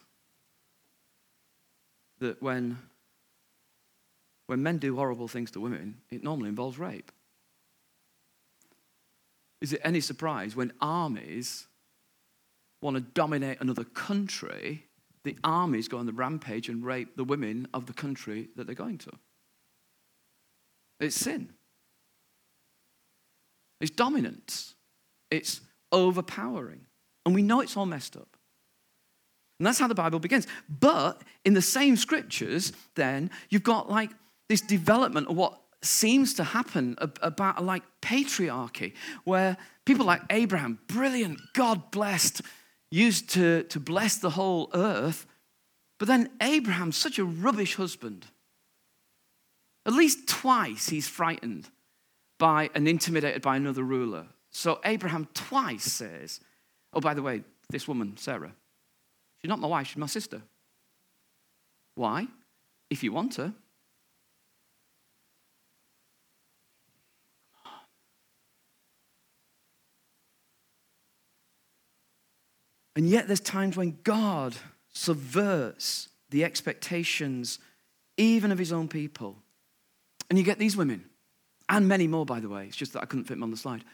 that 2.21 2.41
when, 2.43 2.79
when 4.49 4.63
men 4.63 4.79
do 4.79 4.97
horrible 4.97 5.29
things 5.29 5.51
to 5.53 5.61
women, 5.61 5.99
it 6.11 6.25
normally 6.25 6.49
involves 6.49 6.79
rape? 6.79 7.13
Is 9.61 9.75
it 9.75 9.81
any 9.85 10.01
surprise 10.01 10.57
when 10.57 10.73
armies 10.81 11.67
want 12.81 12.97
to 12.97 13.03
dominate 13.03 13.61
another 13.61 13.85
country, 13.85 14.87
the 15.23 15.37
armies 15.45 15.87
go 15.87 15.99
on 15.99 16.07
the 16.07 16.13
rampage 16.13 16.71
and 16.71 16.85
rape 16.85 17.15
the 17.15 17.25
women 17.25 17.69
of 17.75 17.87
the 17.87 17.93
country 17.93 18.49
that 18.57 18.67
they're 18.67 18.75
going 18.75 18.99
to? 18.99 19.11
It's 20.99 21.17
sin. 21.17 21.53
It's 23.83 23.91
dominance. 23.91 24.75
It's 25.31 25.61
overpowering. 25.93 26.87
And 27.27 27.35
we 27.35 27.43
know 27.43 27.61
it's 27.61 27.77
all 27.77 27.85
messed 27.85 28.17
up. 28.17 28.29
And 29.61 29.67
that's 29.67 29.79
how 29.79 29.89
the 29.89 29.95
Bible 29.95 30.21
begins. 30.21 30.47
But 30.69 31.21
in 31.45 31.53
the 31.53 31.61
same 31.61 31.97
scriptures, 31.97 32.73
then, 32.95 33.31
you've 33.51 33.63
got 33.63 33.91
like 33.91 34.13
this 34.49 34.61
development 34.61 35.29
of 35.29 35.37
what 35.37 35.61
seems 35.83 36.35
to 36.35 36.45
happen 36.45 36.97
about 37.23 37.65
like 37.65 37.83
patriarchy, 38.03 38.95
where 39.25 39.57
people 39.85 40.07
like 40.07 40.23
Abraham, 40.31 40.79
brilliant, 40.89 41.41
God 41.55 41.91
blessed, 41.91 42.43
used 42.91 43.31
to, 43.31 43.65
to 43.65 43.79
bless 43.79 44.17
the 44.17 44.31
whole 44.31 44.71
earth. 44.75 45.27
But 45.99 46.09
then 46.09 46.31
Abraham's 46.41 46.97
such 46.97 47.19
a 47.19 47.25
rubbish 47.25 47.75
husband. 47.77 48.27
At 49.87 49.93
least 49.93 50.29
twice 50.29 50.89
he's 50.89 51.09
frightened 51.09 51.69
by 52.39 52.71
and 52.75 52.87
intimidated 52.89 53.43
by 53.43 53.57
another 53.57 53.83
ruler. 53.83 54.27
So 54.51 54.81
Abraham 54.85 55.29
twice 55.35 55.85
says, 55.85 56.41
Oh, 56.93 57.01
by 57.01 57.15
the 57.15 57.23
way, 57.23 57.43
this 57.71 57.87
woman, 57.87 58.17
Sarah, 58.17 58.53
she's 59.41 59.49
not 59.49 59.59
my 59.59 59.69
wife, 59.69 59.89
she's 59.89 59.97
my 59.97 60.07
sister. 60.07 60.43
Why? 61.95 62.27
If 62.91 63.03
you 63.03 63.13
want 63.13 63.35
her. 63.37 63.53
And 72.99 73.09
yet, 73.09 73.29
there's 73.29 73.41
times 73.41 73.79
when 73.79 73.97
God 74.03 74.57
subverts 74.93 76.09
the 76.29 76.45
expectations, 76.45 77.59
even 78.19 78.53
of 78.53 78.59
his 78.59 78.73
own 78.73 78.89
people. 78.89 79.39
And 80.29 80.39
you 80.39 80.45
get 80.45 80.59
these 80.59 80.77
women, 80.77 81.05
and 81.71 81.89
many 81.89 82.07
more, 82.07 82.27
by 82.27 82.41
the 82.41 82.49
way. 82.51 82.67
It's 82.67 82.77
just 82.77 82.93
that 82.93 83.03
I 83.03 83.07
couldn't 83.07 83.25
fit 83.25 83.35
them 83.35 83.45
on 83.45 83.51
the 83.51 83.57
slide. 83.57 83.85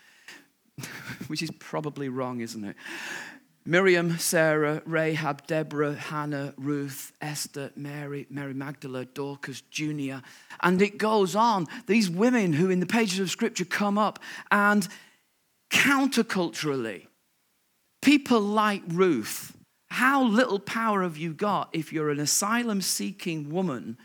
which 1.26 1.42
is 1.42 1.50
probably 1.58 2.08
wrong, 2.08 2.40
isn't 2.40 2.64
it? 2.64 2.76
Miriam, 3.66 4.18
Sarah, 4.18 4.82
Rahab, 4.84 5.46
Deborah, 5.46 5.94
Hannah, 5.94 6.52
Ruth, 6.58 7.12
Esther, 7.20 7.72
Mary, 7.76 8.26
Mary 8.28 8.52
Magdalene, 8.52 9.08
Dorcas, 9.14 9.62
Junia, 9.70 10.22
and 10.62 10.82
it 10.82 10.98
goes 10.98 11.34
on. 11.34 11.66
These 11.86 12.10
women 12.10 12.52
who 12.52 12.68
in 12.68 12.80
the 12.80 12.86
pages 12.86 13.20
of 13.20 13.30
Scripture 13.30 13.64
come 13.64 13.96
up 13.96 14.18
and 14.50 14.86
counterculturally, 15.70 17.06
people 18.04 18.40
like 18.40 18.82
Ruth, 18.86 19.56
how 19.88 20.24
little 20.24 20.58
power 20.58 21.02
have 21.02 21.16
you 21.16 21.32
got 21.32 21.70
if 21.72 21.92
you're 21.92 22.10
an 22.10 22.20
asylum 22.20 22.82
seeking 22.82 23.50
woman 23.50 23.96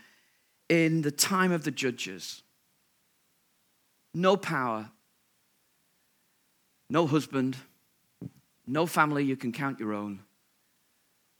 in 0.68 1.02
the 1.02 1.10
time 1.10 1.52
of 1.52 1.64
the 1.64 1.70
judges? 1.70 2.42
No 4.14 4.36
power, 4.36 4.90
no 6.88 7.06
husband, 7.06 7.58
no 8.66 8.86
family 8.86 9.22
you 9.22 9.36
can 9.36 9.52
count 9.52 9.78
your 9.78 9.92
own. 9.92 10.20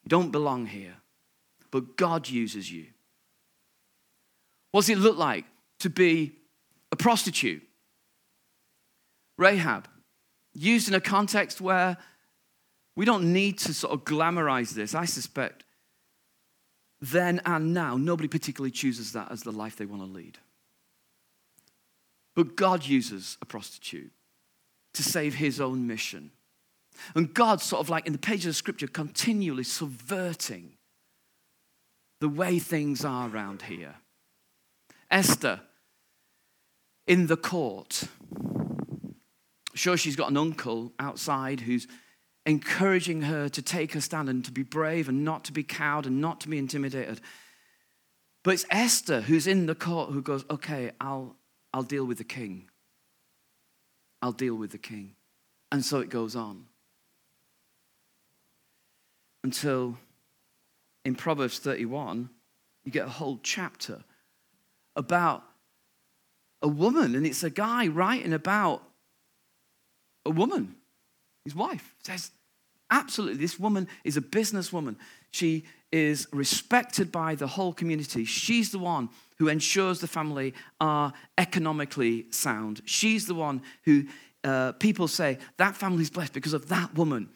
You 0.05 0.09
don't 0.09 0.31
belong 0.31 0.67
here, 0.67 0.97
but 1.71 1.97
God 1.97 2.29
uses 2.29 2.71
you. 2.71 2.87
What 4.71 4.83
does 4.83 4.91
it 4.91 4.99
look 4.99 5.17
like 5.17 5.47
to 5.81 5.89
be 5.89 6.33
a 6.93 6.97
prostitute? 6.97 7.63
Rahab, 9.39 9.89
used 10.53 10.89
in 10.89 10.95
a 10.95 11.01
context 11.01 11.61
where 11.61 11.97
we 13.01 13.07
don't 13.07 13.33
need 13.33 13.57
to 13.57 13.73
sort 13.73 13.95
of 13.95 14.05
glamorize 14.05 14.73
this. 14.73 14.95
I 14.95 15.07
suspect 15.07 15.65
then 17.01 17.41
and 17.47 17.73
now, 17.73 17.97
nobody 17.97 18.29
particularly 18.29 18.73
chooses 18.73 19.13
that 19.13 19.33
as 19.33 19.43
the 19.43 19.53
life 19.53 19.75
they 19.75 19.87
want 19.87 20.03
to 20.03 20.07
lead. 20.07 20.37
But 22.37 22.57
God 22.57 22.85
uses 22.85 23.39
a 23.41 23.47
prostitute 23.47 24.13
to 24.93 25.03
save 25.03 25.37
his 25.37 25.63
own 25.63 25.87
mission. 25.87 26.31
And 27.15 27.33
God, 27.33 27.63
sort 27.63 27.81
of 27.81 27.89
like 27.89 28.07
in 28.07 28.13
the 28.13 28.19
pages 28.19 28.49
of 28.49 28.57
scripture, 28.57 28.87
continually 28.87 29.65
subverting 29.65 30.75
the 32.21 32.29
way 32.29 32.59
things 32.59 33.03
are 33.03 33.31
around 33.31 33.63
here. 33.63 33.95
Esther 35.11 35.61
in 37.07 37.29
the 37.29 37.39
court. 37.39 38.05
Sure, 39.73 39.97
she's 39.97 40.17
got 40.17 40.31
an 40.31 40.37
uncle 40.37 40.93
outside 40.99 41.61
who's 41.61 41.87
encouraging 42.51 43.23
her 43.23 43.49
to 43.49 43.63
take 43.63 43.93
her 43.93 44.01
stand 44.01 44.29
and 44.29 44.45
to 44.45 44.53
be 44.53 44.63
brave 44.63 45.09
and 45.09 45.25
not 45.25 45.45
to 45.45 45.53
be 45.53 45.63
cowed 45.63 46.07
and 46.07 46.21
not 46.21 46.41
to 46.41 46.49
be 46.49 46.59
intimidated. 46.59 47.21
But 48.43 48.55
it's 48.55 48.67
Esther 48.71 49.23
who's 49.23 49.47
in 49.47 49.67
the 49.67 49.75
court 49.75 50.11
who 50.11 50.21
goes, 50.21 50.45
Okay, 50.51 50.91
I'll, 51.01 51.37
I'll 51.73 51.83
deal 51.83 52.05
with 52.05 52.19
the 52.19 52.25
king. 52.25 52.69
I'll 54.21 54.33
deal 54.33 54.55
with 54.55 54.71
the 54.71 54.79
king. 54.79 55.15
And 55.73 55.85
so 55.85 56.01
it 56.01 56.11
goes 56.11 56.35
on. 56.35 56.67
Until 59.45 59.97
in 61.05 61.15
Proverbs 61.15 61.59
31, 61.59 62.29
you 62.85 62.93
get 62.93 63.07
a 63.07 63.11
whole 63.11 63.39
chapter 63.43 64.03
about 64.97 65.45
a 66.61 66.69
woman, 66.69 67.15
and 67.15 67.25
it's 67.25 67.43
a 67.43 67.49
guy 67.49 67.87
writing 67.87 68.33
about 68.33 68.83
a 70.27 70.31
woman, 70.31 70.75
his 71.45 71.55
wife. 71.55 71.95
says, 72.03 72.33
absolutely, 72.91 73.39
this 73.39 73.59
woman 73.59 73.89
is 74.05 74.17
a 74.17 74.21
businesswoman. 74.21 74.97
She 75.31 75.65
is 75.93 76.27
respected 76.33 77.11
by 77.11 77.35
the 77.35 77.47
whole 77.47 77.73
community. 77.73 78.25
She's 78.25 78.71
the 78.71 78.79
one 78.79 79.09
who 79.39 79.49
ensures 79.49 80.01
the 80.01 80.07
family 80.07 80.55
are 80.81 81.13
economically 81.39 82.27
sound. 82.31 82.83
She's 82.85 83.27
the 83.27 83.35
one 83.35 83.63
who 83.85 84.05
uh, 84.45 84.73
people 84.73 85.09
say, 85.09 85.39
that 85.57 85.77
family's 85.77 86.11
blessed 86.11 86.33
because 86.33 86.53
of 86.53 86.69
that 86.69 86.95
woman. 86.95 87.31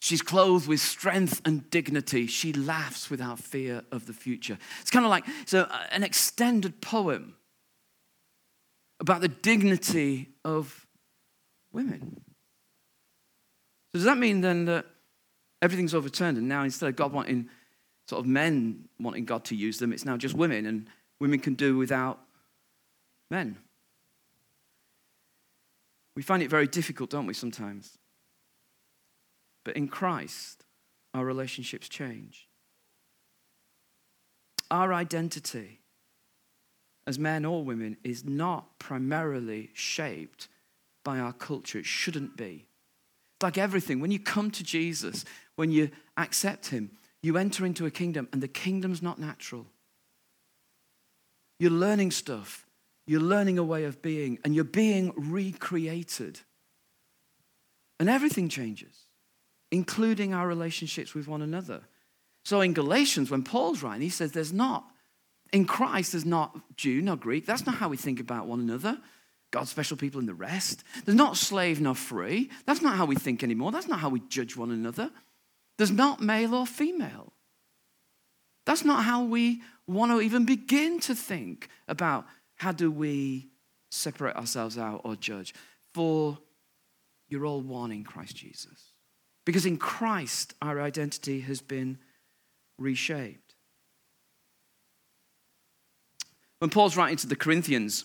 She's 0.00 0.22
clothed 0.22 0.68
with 0.68 0.80
strength 0.80 1.40
and 1.44 1.68
dignity. 1.70 2.26
She 2.26 2.52
laughs 2.52 3.10
without 3.10 3.40
fear 3.40 3.82
of 3.90 4.06
the 4.06 4.12
future. 4.12 4.56
It's 4.80 4.90
kind 4.90 5.04
of 5.04 5.10
like 5.10 5.24
so 5.44 5.68
an 5.90 6.04
extended 6.04 6.80
poem 6.80 7.34
about 9.00 9.20
the 9.20 9.28
dignity 9.28 10.28
of 10.44 10.86
women. 11.72 12.20
So 13.92 13.98
does 13.98 14.04
that 14.04 14.18
mean 14.18 14.40
then 14.40 14.66
that 14.66 14.86
everything's 15.62 15.94
overturned 15.94 16.38
and 16.38 16.48
now 16.48 16.62
instead 16.62 16.88
of 16.88 16.96
God 16.96 17.12
wanting 17.12 17.48
sort 18.06 18.20
of 18.20 18.26
men 18.26 18.88
wanting 19.00 19.24
God 19.24 19.44
to 19.46 19.56
use 19.56 19.78
them, 19.78 19.92
it's 19.92 20.04
now 20.04 20.16
just 20.16 20.34
women 20.34 20.66
and 20.66 20.88
women 21.20 21.40
can 21.40 21.54
do 21.54 21.76
without 21.76 22.20
men? 23.30 23.58
We 26.14 26.22
find 26.22 26.42
it 26.42 26.50
very 26.50 26.66
difficult, 26.66 27.10
don't 27.10 27.26
we, 27.26 27.34
sometimes? 27.34 27.96
But 29.64 29.76
in 29.76 29.88
Christ, 29.88 30.64
our 31.14 31.24
relationships 31.24 31.88
change. 31.88 32.48
Our 34.70 34.92
identity 34.92 35.80
as 37.06 37.18
men 37.18 37.44
or 37.44 37.64
women 37.64 37.96
is 38.04 38.24
not 38.24 38.78
primarily 38.78 39.70
shaped 39.72 40.48
by 41.04 41.18
our 41.18 41.32
culture. 41.32 41.78
It 41.78 41.86
shouldn't 41.86 42.36
be. 42.36 42.67
Like 43.42 43.58
everything. 43.58 44.00
When 44.00 44.10
you 44.10 44.18
come 44.18 44.50
to 44.52 44.64
Jesus, 44.64 45.24
when 45.56 45.70
you 45.70 45.90
accept 46.16 46.68
Him, 46.68 46.90
you 47.22 47.36
enter 47.36 47.64
into 47.64 47.86
a 47.86 47.90
kingdom, 47.90 48.28
and 48.32 48.42
the 48.42 48.48
kingdom's 48.48 49.02
not 49.02 49.18
natural. 49.18 49.66
You're 51.58 51.70
learning 51.70 52.12
stuff, 52.12 52.66
you're 53.06 53.20
learning 53.20 53.58
a 53.58 53.64
way 53.64 53.84
of 53.84 54.00
being, 54.02 54.38
and 54.44 54.54
you're 54.54 54.64
being 54.64 55.12
recreated. 55.16 56.40
And 58.00 58.08
everything 58.08 58.48
changes 58.48 59.08
including 59.70 60.34
our 60.34 60.46
relationships 60.46 61.14
with 61.14 61.28
one 61.28 61.42
another. 61.42 61.82
So 62.44 62.60
in 62.60 62.72
Galatians, 62.72 63.30
when 63.30 63.42
Paul's 63.42 63.82
writing, 63.82 64.02
he 64.02 64.08
says 64.08 64.32
there's 64.32 64.52
not, 64.52 64.84
in 65.52 65.64
Christ, 65.64 66.12
there's 66.12 66.24
not 66.24 66.58
Jew 66.76 67.02
nor 67.02 67.16
Greek. 67.16 67.46
That's 67.46 67.66
not 67.66 67.76
how 67.76 67.88
we 67.88 67.96
think 67.96 68.20
about 68.20 68.46
one 68.46 68.60
another. 68.60 68.98
God's 69.50 69.70
special 69.70 69.96
people 69.96 70.20
and 70.20 70.28
the 70.28 70.34
rest. 70.34 70.84
There's 71.04 71.16
not 71.16 71.36
slave 71.36 71.80
nor 71.80 71.94
free. 71.94 72.50
That's 72.66 72.82
not 72.82 72.96
how 72.96 73.06
we 73.06 73.16
think 73.16 73.42
anymore. 73.42 73.72
That's 73.72 73.88
not 73.88 74.00
how 74.00 74.10
we 74.10 74.20
judge 74.28 74.56
one 74.56 74.70
another. 74.70 75.10
There's 75.78 75.90
not 75.90 76.20
male 76.20 76.54
or 76.54 76.66
female. 76.66 77.32
That's 78.66 78.84
not 78.84 79.04
how 79.04 79.24
we 79.24 79.62
want 79.86 80.12
to 80.12 80.20
even 80.20 80.44
begin 80.44 81.00
to 81.00 81.14
think 81.14 81.68
about 81.86 82.26
how 82.56 82.72
do 82.72 82.90
we 82.90 83.48
separate 83.90 84.36
ourselves 84.36 84.76
out 84.76 85.00
or 85.04 85.16
judge. 85.16 85.54
For 85.94 86.38
you're 87.28 87.46
all 87.46 87.62
one 87.62 87.92
in 87.92 88.04
Christ 88.04 88.36
Jesus. 88.36 88.92
Because 89.46 89.64
in 89.64 89.78
Christ, 89.78 90.52
our 90.60 90.80
identity 90.80 91.40
has 91.40 91.62
been 91.62 91.98
reshaped. 92.76 93.54
When 96.58 96.70
Paul's 96.70 96.96
writing 96.96 97.16
to 97.18 97.26
the 97.26 97.36
Corinthians, 97.36 98.04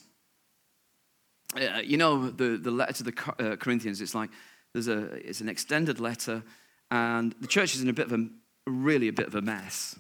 uh, 1.55 1.79
you 1.83 1.97
know, 1.97 2.29
the, 2.29 2.57
the 2.57 2.71
letter 2.71 2.93
to 2.93 3.03
the 3.03 3.33
uh, 3.39 3.55
Corinthians, 3.55 4.01
it's 4.01 4.15
like 4.15 4.29
there's 4.73 4.87
a, 4.87 5.03
it's 5.27 5.41
an 5.41 5.49
extended 5.49 5.99
letter, 5.99 6.43
and 6.91 7.35
the 7.41 7.47
church 7.47 7.75
is 7.75 7.81
in 7.81 7.89
a 7.89 7.93
bit 7.93 8.07
of 8.07 8.13
a, 8.13 8.27
really 8.67 9.07
a 9.07 9.13
bit 9.13 9.27
of 9.27 9.35
a 9.35 9.41
mess. 9.41 9.97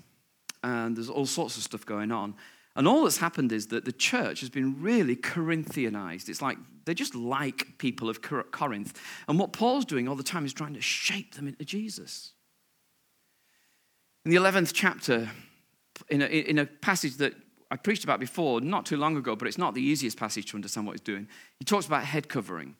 And 0.63 0.95
there's 0.95 1.09
all 1.09 1.25
sorts 1.25 1.57
of 1.57 1.63
stuff 1.63 1.85
going 1.85 2.11
on. 2.11 2.35
And 2.75 2.87
all 2.87 3.03
that's 3.03 3.17
happened 3.17 3.51
is 3.51 3.67
that 3.67 3.85
the 3.85 3.91
church 3.91 4.39
has 4.39 4.49
been 4.49 4.81
really 4.81 5.15
Corinthianized. 5.15 6.29
It's 6.29 6.41
like 6.41 6.57
they're 6.85 6.95
just 6.95 7.13
like 7.13 7.77
people 7.77 8.09
of 8.09 8.21
Corinth. 8.21 8.99
And 9.27 9.37
what 9.37 9.53
Paul's 9.53 9.85
doing 9.85 10.07
all 10.07 10.15
the 10.15 10.23
time 10.23 10.45
is 10.45 10.53
trying 10.53 10.73
to 10.73 10.81
shape 10.81 11.35
them 11.35 11.47
into 11.47 11.65
Jesus. 11.65 12.31
In 14.25 14.31
the 14.31 14.37
11th 14.37 14.71
chapter, 14.73 15.29
in 16.09 16.21
a, 16.21 16.25
in 16.25 16.57
a 16.57 16.65
passage 16.65 17.17
that 17.17 17.35
I 17.73 17.75
preached 17.75 18.03
about 18.03 18.19
before, 18.19 18.61
not 18.61 18.85
too 18.85 18.97
long 18.97 19.17
ago, 19.17 19.35
but 19.35 19.47
it's 19.47 19.57
not 19.57 19.73
the 19.73 19.81
easiest 19.81 20.15
passage 20.15 20.45
to 20.51 20.55
understand 20.55 20.85
what 20.85 20.93
he's 20.93 21.01
doing, 21.01 21.27
he 21.57 21.65
talks 21.65 21.87
about 21.87 22.03
head 22.03 22.29
covering. 22.29 22.75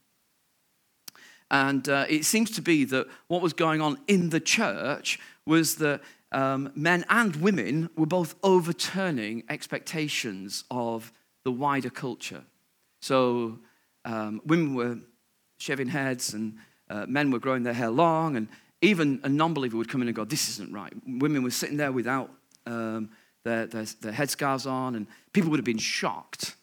And 1.49 1.89
uh, 1.89 2.05
it 2.07 2.25
seems 2.25 2.51
to 2.51 2.61
be 2.61 2.83
that 2.85 3.07
what 3.27 3.41
was 3.41 3.53
going 3.53 3.81
on 3.81 3.97
in 4.07 4.29
the 4.29 4.39
church 4.39 5.17
was 5.47 5.77
that 5.77 6.01
um, 6.31 6.71
men 6.75 7.05
and 7.09 7.35
women 7.37 7.89
were 7.97 8.05
both 8.05 8.35
overturning 8.43 9.41
expectations 9.49 10.63
of 10.69 11.11
the 11.43 11.51
wider 11.51 11.89
culture. 11.89 12.43
So 13.01 13.57
um, 14.05 14.41
women 14.45 14.75
were 14.75 14.99
shaving 15.57 15.87
heads 15.87 16.35
and 16.35 16.57
uh, 16.91 17.07
men 17.07 17.31
were 17.31 17.39
growing 17.39 17.63
their 17.63 17.73
hair 17.73 17.89
long, 17.89 18.35
and 18.35 18.47
even 18.81 19.21
a 19.23 19.29
non 19.29 19.55
believer 19.55 19.75
would 19.75 19.89
come 19.89 20.03
in 20.03 20.07
and 20.07 20.15
go, 20.15 20.23
This 20.23 20.49
isn't 20.49 20.71
right. 20.71 20.93
Women 21.07 21.41
were 21.41 21.49
sitting 21.49 21.77
there 21.77 21.91
without 21.91 22.29
um, 22.67 23.09
their, 23.43 23.65
their, 23.67 23.85
their 24.01 24.11
headscarves 24.11 24.69
on, 24.69 24.95
and 24.95 25.07
people 25.33 25.49
would 25.51 25.59
have 25.59 25.65
been 25.65 25.77
shocked, 25.77 26.55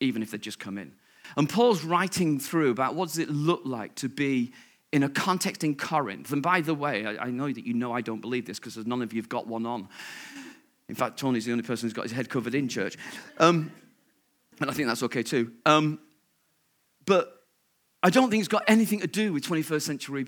even 0.00 0.22
if 0.22 0.30
they'd 0.30 0.42
just 0.42 0.58
come 0.58 0.78
in. 0.78 0.92
And 1.36 1.48
Paul's 1.48 1.84
writing 1.84 2.38
through 2.38 2.70
about 2.70 2.94
what 2.94 3.08
does 3.08 3.18
it 3.18 3.30
look 3.30 3.62
like 3.64 3.94
to 3.96 4.08
be 4.08 4.52
in 4.92 5.02
a 5.02 5.08
context 5.08 5.62
in 5.62 5.76
Corinth. 5.76 6.32
And 6.32 6.42
by 6.42 6.60
the 6.60 6.74
way, 6.74 7.06
I, 7.06 7.26
I 7.26 7.30
know 7.30 7.50
that 7.50 7.64
you 7.64 7.74
know 7.74 7.92
I 7.92 8.00
don't 8.00 8.20
believe 8.20 8.46
this 8.46 8.58
because 8.58 8.76
none 8.86 9.02
of 9.02 9.12
you 9.12 9.20
have 9.20 9.28
got 9.28 9.46
one 9.46 9.66
on. 9.66 9.88
In 10.88 10.96
fact, 10.96 11.18
Tony's 11.18 11.44
the 11.44 11.52
only 11.52 11.62
person 11.62 11.86
who's 11.86 11.92
got 11.92 12.02
his 12.02 12.12
head 12.12 12.28
covered 12.28 12.54
in 12.54 12.68
church. 12.68 12.96
Um, 13.38 13.70
and 14.60 14.68
I 14.68 14.72
think 14.72 14.88
that's 14.88 15.04
okay 15.04 15.22
too. 15.22 15.52
Um, 15.64 16.00
but 17.06 17.44
I 18.02 18.10
don't 18.10 18.30
think 18.30 18.40
it's 18.40 18.48
got 18.48 18.64
anything 18.66 19.00
to 19.00 19.06
do 19.06 19.32
with 19.32 19.44
21st 19.44 19.82
century 19.82 20.26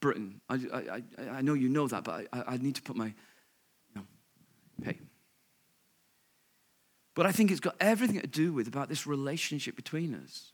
Britain. 0.00 0.40
I, 0.48 0.54
I, 0.72 1.02
I 1.36 1.42
know 1.42 1.54
you 1.54 1.68
know 1.68 1.86
that, 1.86 2.04
but 2.04 2.26
I, 2.32 2.42
I 2.46 2.56
need 2.56 2.74
to 2.74 2.82
put 2.82 2.96
my, 2.96 3.14
But 7.14 7.26
I 7.26 7.32
think 7.32 7.50
it's 7.50 7.60
got 7.60 7.76
everything 7.80 8.20
to 8.20 8.26
do 8.26 8.52
with 8.52 8.66
about 8.66 8.88
this 8.88 9.06
relationship 9.06 9.76
between 9.76 10.14
us. 10.14 10.50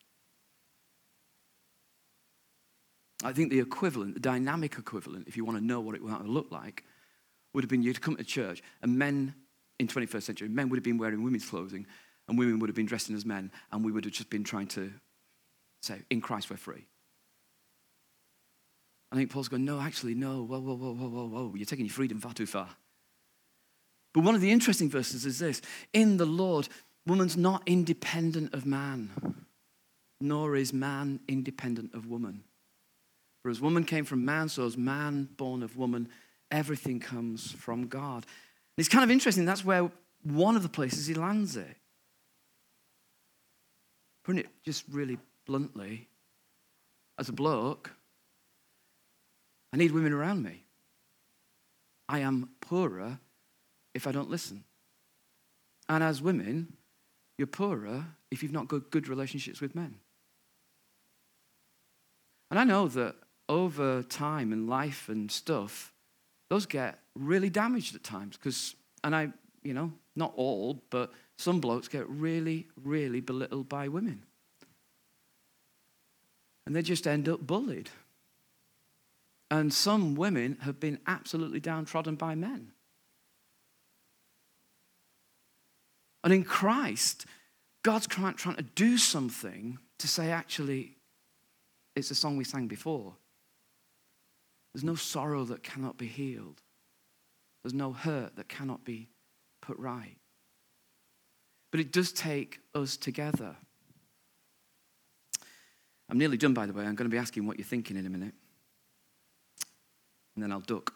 I 3.23 3.33
think 3.33 3.51
the 3.51 3.61
equivalent, 3.61 4.15
the 4.15 4.21
dynamic 4.21 4.77
equivalent, 4.79 5.29
if 5.29 5.37
you 5.37 5.45
want 5.45 5.59
to 5.59 5.65
know 5.65 5.81
what 5.81 5.95
it 5.95 6.03
would 6.03 6.27
look 6.27 6.51
like, 6.51 6.85
would 7.53 7.65
have 7.65 7.71
been 7.71 7.83
you'd 7.83 8.01
come 8.01 8.17
to 8.17 8.25
church 8.25 8.63
and 8.83 8.99
men 8.99 9.35
in 9.79 9.89
21st 9.89 10.23
century, 10.23 10.49
men 10.49 10.69
would 10.69 10.77
have 10.77 10.85
been 10.85 10.99
wearing 10.99 11.23
women's 11.23 11.49
clothing 11.49 11.87
and 12.29 12.39
women 12.39 12.59
would 12.59 12.69
have 12.69 12.77
been 12.77 12.87
dressing 12.87 13.15
as 13.15 13.25
men 13.25 13.51
and 13.73 13.85
we 13.85 13.93
would 13.93 14.05
have 14.05 14.13
just 14.15 14.31
been 14.31 14.45
trying 14.45 14.69
to 14.69 14.93
say, 15.83 16.01
in 16.11 16.21
Christ 16.21 16.51
we're 16.51 16.57
free. 16.57 16.87
I 19.13 19.17
think 19.17 19.31
Paul's 19.31 19.49
going, 19.49 19.65
no, 19.65 19.81
actually, 19.81 20.15
no, 20.15 20.45
whoa, 20.45 20.61
whoa, 20.61 20.77
whoa, 20.77 20.95
whoa, 20.95 21.09
whoa, 21.09 21.27
whoa, 21.27 21.53
you're 21.57 21.67
taking 21.67 21.87
your 21.87 21.93
freedom 21.93 22.21
far 22.21 22.33
too 22.33 22.47
far. 22.47 22.69
But 24.13 24.25
one 24.25 24.35
of 24.35 24.41
the 24.41 24.51
interesting 24.51 24.91
verses 24.91 25.25
is 25.25 25.39
this 25.39 25.63
In 25.93 26.17
the 26.17 26.27
Lord, 26.27 26.69
woman's 27.07 27.37
not 27.37 27.63
independent 27.67 28.55
of 28.55 28.67
man, 28.67 29.11
nor 30.21 30.57
is 30.57 30.73
man 30.73 31.21
independent 31.29 31.95
of 31.95 32.07
woman. 32.07 32.45
For 33.43 33.51
as 33.51 33.61
woman 33.61 33.85
came 33.85 34.05
from 34.05 34.25
man, 34.25 34.49
so 34.49 34.67
as 34.67 34.77
man 34.77 35.29
born 35.37 35.63
of 35.63 35.77
woman, 35.77 36.09
everything 36.51 37.01
comes 37.01 37.53
from 37.53 37.87
God. 37.87 38.25
And 38.25 38.79
it's 38.79 38.89
kind 38.89 39.05
of 39.05 39.11
interesting, 39.11 39.45
that's 39.45 39.65
where 39.65 39.91
one 40.23 40.57
of 40.57 40.63
the 40.63 40.69
places 40.69 41.07
he 41.07 41.15
lands 41.15 41.57
it. 41.57 41.77
Putting 44.25 44.41
it 44.41 44.49
just 44.63 44.85
really 44.91 45.19
bluntly, 45.47 46.09
as 47.19 47.29
a 47.29 47.33
bloke, 47.33 47.91
I 49.73 49.77
need 49.77 49.93
women 49.93 50.13
around 50.13 50.43
me. 50.43 50.65
I 52.09 52.21
am 52.21 52.51
poorer 52.61 53.19
if 53.95 54.07
I 54.07 54.13
don't 54.13 54.31
listen. 54.31 54.65
And 55.89 56.05
as 56.05 56.23
women, 56.23 56.75
you're 57.37 57.47
poorer 57.47 58.05
if 58.31 58.43
you've 58.43 58.53
not 58.53 58.69
got 58.69 58.91
good 58.91 59.09
relationships 59.09 59.61
with 59.61 59.75
men. 59.75 59.97
And 62.51 62.59
I 62.59 62.65
know 62.65 62.89
that 62.89 63.17
over 63.49 64.03
time 64.03 64.53
and 64.53 64.69
life 64.69 65.09
and 65.09 65.31
stuff, 65.31 65.93
those 66.49 66.67
get 66.67 66.99
really 67.15 67.51
damaged 67.51 67.95
at 67.95 68.05
times. 68.05 68.37
Because, 68.37 68.75
and 69.03 69.15
I, 69.15 69.33
you 69.63 69.75
know, 69.75 69.93
not 70.17 70.33
all, 70.37 70.83
but 70.91 71.13
some 71.39 71.61
blokes 71.61 71.89
get 71.89 72.09
really, 72.09 72.69
really 72.83 73.21
belittled 73.21 73.69
by 73.69 73.89
women. 73.89 74.23
And 76.67 76.77
they 76.77 76.83
just 76.83 77.07
end 77.07 77.29
up 77.29 77.41
bullied. 77.41 77.91
And 79.51 79.73
some 79.73 80.15
women 80.15 80.59
have 80.63 80.79
been 80.79 81.01
absolutely 81.07 81.59
downtrodden 81.59 82.15
by 82.15 82.35
men. 82.35 82.73
And 86.23 86.33
in 86.33 86.45
Christ, 86.45 87.27
God's 87.83 88.07
trying 88.07 88.35
to 88.35 88.63
do 88.75 88.99
something 88.99 89.79
to 89.99 90.09
say, 90.09 90.31
actually, 90.31 90.97
it's 91.97 92.11
a 92.11 92.15
song 92.15 92.37
we 92.37 92.45
sang 92.45 92.67
before. 92.67 93.15
There's 94.75 94.85
no 94.85 94.95
sorrow 94.95 95.45
that 95.45 95.63
cannot 95.63 95.99
be 95.99 96.07
healed. 96.07 96.63
There's 97.63 97.75
no 97.75 97.93
hurt 97.93 98.37
that 98.37 98.49
cannot 98.49 98.85
be 98.85 99.09
put 99.61 99.79
right. 99.79 100.17
But 101.71 101.81
it 101.81 101.93
does 101.93 102.13
take 102.13 102.61
us 102.75 102.97
together. 102.97 103.57
I'm 106.09 106.19
nearly 106.19 106.37
done, 106.37 106.55
by 106.55 106.67
the 106.67 106.73
way. 106.73 106.85
I'm 106.85 106.97
going 106.97 107.09
to 107.09 107.15
be 107.15 107.19
asking 107.19 107.47
what 107.47 107.59
you're 107.59 107.65
thinking 107.65 107.97
in 107.97 108.07
a 108.07 108.11
minute. 108.11 108.35
and 110.35 110.43
then 110.43 110.53
I'll 110.53 110.61
duck. 110.61 110.95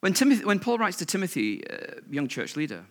When, 0.00 0.12
Timothy, 0.12 0.44
when 0.44 0.60
Paul 0.60 0.78
writes 0.78 0.98
to 0.98 1.06
Timothy, 1.06 1.68
uh, 1.68 2.00
young 2.08 2.28
church 2.28 2.56
leader, 2.56 2.84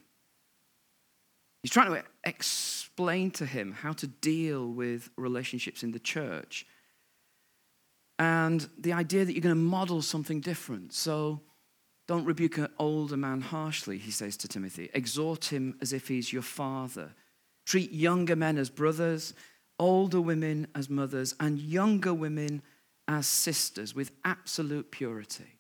he's 1.64 1.72
trying 1.72 1.94
to 1.94 2.04
explain 2.24 3.32
to 3.32 3.46
him 3.46 3.72
how 3.72 3.94
to 3.94 4.08
deal 4.08 4.68
with 4.68 5.10
relationships 5.18 5.84
in 5.84 5.92
the 5.92 6.00
church 6.00 6.66
and 8.20 8.68
the 8.78 8.94
idea 8.94 9.24
that 9.24 9.34
you're 9.34 9.42
going 9.42 9.56
to 9.56 9.62
model 9.62 10.02
something 10.02 10.42
different. 10.42 10.94
So 10.94 11.42
don't 12.08 12.26
rebuke 12.26 12.58
an 12.58 12.70
older 12.80 13.18
man 13.18 13.42
harshly, 13.42 13.98
he 13.98 14.12
says 14.12 14.38
to 14.38 14.48
Timothy. 14.48 14.90
Exhort 14.94 15.46
him 15.52 15.78
as 15.82 15.94
if 15.94 16.08
he's 16.08 16.34
your 16.34 16.42
father. 16.42 17.14
Treat 17.66 17.92
younger 17.92 18.36
men 18.36 18.58
as 18.58 18.70
brothers, 18.70 19.34
older 19.78 20.22
women 20.22 20.68
as 20.74 20.90
mothers, 20.90 21.36
and 21.40 21.60
younger 21.60 22.14
women 22.14 22.62
as 23.08 23.28
sisters 23.28 23.94
with 23.94 24.12
absolute 24.26 24.90
purity. 24.90 25.57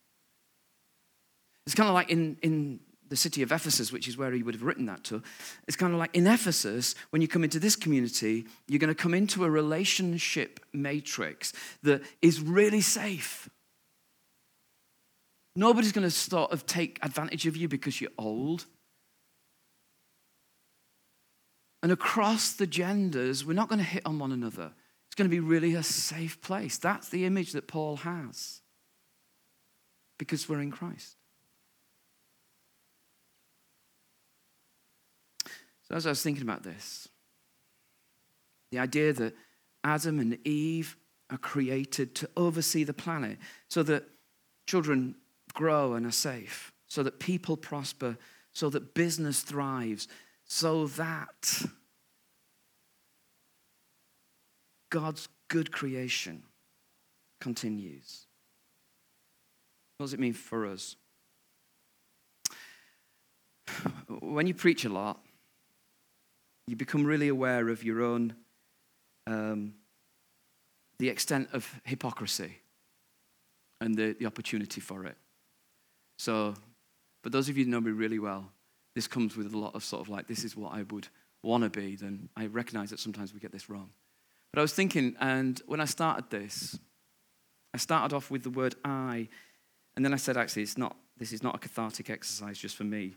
It's 1.68 1.76
kind 1.76 1.90
of 1.90 1.94
like 1.94 2.10
in, 2.10 2.38
in 2.42 2.80
the 3.10 3.18
city 3.18 3.42
of 3.42 3.52
Ephesus, 3.52 3.92
which 3.92 4.08
is 4.08 4.18
where 4.18 4.32
he 4.32 4.42
would 4.42 4.56
have 4.56 4.64
written 4.64 4.86
that 4.86 5.04
to. 5.04 5.22
It's 5.68 5.76
kind 5.76 5.92
of 5.92 6.00
like 6.00 6.16
in 6.16 6.26
Ephesus, 6.26 6.96
when 7.10 7.22
you 7.22 7.28
come 7.28 7.44
into 7.44 7.60
this 7.60 7.76
community, 7.76 8.46
you're 8.70 8.80
going 8.80 8.88
to 8.88 8.96
come 8.96 9.14
into 9.14 9.44
a 9.44 9.50
relationship 9.50 10.62
matrix 10.72 11.52
that 11.84 12.04
is 12.22 12.40
really 12.40 12.80
safe. 12.80 13.50
Nobody's 15.58 15.92
going 15.92 16.08
to 16.08 16.10
sort 16.10 16.54
of 16.54 16.66
take 16.66 17.00
advantage 17.02 17.48
of 17.48 17.58
you 17.58 17.68
because 17.68 18.00
you're 18.00 18.12
old. 18.18 18.66
And 21.84 21.92
across 21.92 22.54
the 22.54 22.66
genders, 22.66 23.44
we're 23.44 23.52
not 23.52 23.68
going 23.68 23.80
to 23.80 23.86
hit 23.86 24.06
on 24.06 24.20
one 24.20 24.32
another. 24.32 24.72
It's 25.10 25.16
going 25.16 25.30
to 25.30 25.36
be 25.36 25.42
really 25.42 25.76
a 25.76 25.84
safe 25.84 26.40
place. 26.40 26.78
That's 26.78 27.10
the 27.10 27.26
image 27.26 27.52
that 27.52 27.68
Paul 27.68 27.98
has 27.98 28.62
because 30.18 30.48
we're 30.48 30.62
in 30.62 30.72
Christ. 30.72 31.17
So, 35.88 35.96
as 35.96 36.06
I 36.06 36.10
was 36.10 36.22
thinking 36.22 36.44
about 36.44 36.64
this, 36.64 37.08
the 38.72 38.80
idea 38.80 39.14
that 39.14 39.36
Adam 39.84 40.20
and 40.20 40.38
Eve 40.46 40.98
are 41.30 41.38
created 41.38 42.14
to 42.16 42.30
oversee 42.36 42.84
the 42.84 42.94
planet 42.94 43.38
so 43.70 43.84
that 43.84 44.04
children 44.68 45.16
grow 45.54 45.94
and 45.94 46.06
are 46.06 46.12
safe, 46.12 46.74
so 46.88 47.04
that 47.04 47.20
people 47.20 47.56
prosper, 47.56 48.18
so 48.52 48.70
that 48.70 48.94
business 48.94 49.42
thrives, 49.42 50.10
so 50.46 50.88
that 50.88 51.64
God's 54.90 55.30
good 55.48 55.72
creation 55.72 56.44
continues. 57.40 58.26
What 59.98 60.06
does 60.06 60.14
it 60.14 60.20
mean 60.20 60.34
for 60.34 60.66
us? 60.66 60.98
When 64.20 64.48
you 64.48 64.54
preach 64.54 64.86
a 64.86 64.90
lot, 64.90 65.20
you 66.68 66.76
become 66.76 67.06
really 67.06 67.30
aware 67.30 67.70
of 67.70 67.84
your 67.84 68.04
own, 68.04 68.36
um, 69.26 69.74
the 71.00 71.10
extent 71.10 71.50
of 71.54 71.80
hypocrisy 71.86 72.58
and 73.80 73.96
the, 73.96 74.16
the 74.20 74.26
opportunity 74.26 74.82
for 74.82 75.06
it. 75.06 75.16
So, 76.20 76.56
for 77.24 77.30
those 77.30 77.50
of 77.50 77.58
you 77.58 77.66
who 77.66 77.72
know 77.72 77.82
me 77.82 77.92
really 77.92 78.20
well, 78.20 78.52
this 78.96 79.08
comes 79.08 79.38
with 79.38 79.54
a 79.54 79.58
lot 79.58 79.76
of 79.76 79.84
sort 79.84 80.02
of 80.02 80.10
like, 80.10 80.28
this 80.28 80.44
is 80.44 80.58
what 80.58 80.74
I 80.74 80.84
would 80.84 81.08
want 81.44 81.64
to 81.64 81.70
be, 81.70 81.96
then 81.96 82.30
I 82.36 82.48
recognize 82.48 82.90
that 82.90 83.00
sometimes 83.00 83.34
we 83.34 83.40
get 83.40 83.52
this 83.52 83.70
wrong. 83.70 83.90
But 84.52 84.60
I 84.60 84.62
was 84.62 84.74
thinking, 84.74 85.16
and 85.20 85.62
when 85.68 85.80
I 85.80 85.86
started 85.86 86.30
this, 86.30 86.80
I 87.74 87.78
started 87.78 88.16
off 88.16 88.32
with 88.32 88.44
the 88.44 88.50
word 88.50 88.76
I, 88.84 89.28
and 89.96 90.04
then 90.04 90.14
I 90.14 90.18
said, 90.18 90.36
actually, 90.36 90.64
it's 90.64 90.78
not, 90.78 90.96
this 91.18 91.32
is 91.32 91.44
not 91.44 91.56
a 91.56 91.60
cathartic 91.60 92.10
exercise 92.10 92.58
just 92.58 92.76
for 92.76 92.84
me, 92.84 93.10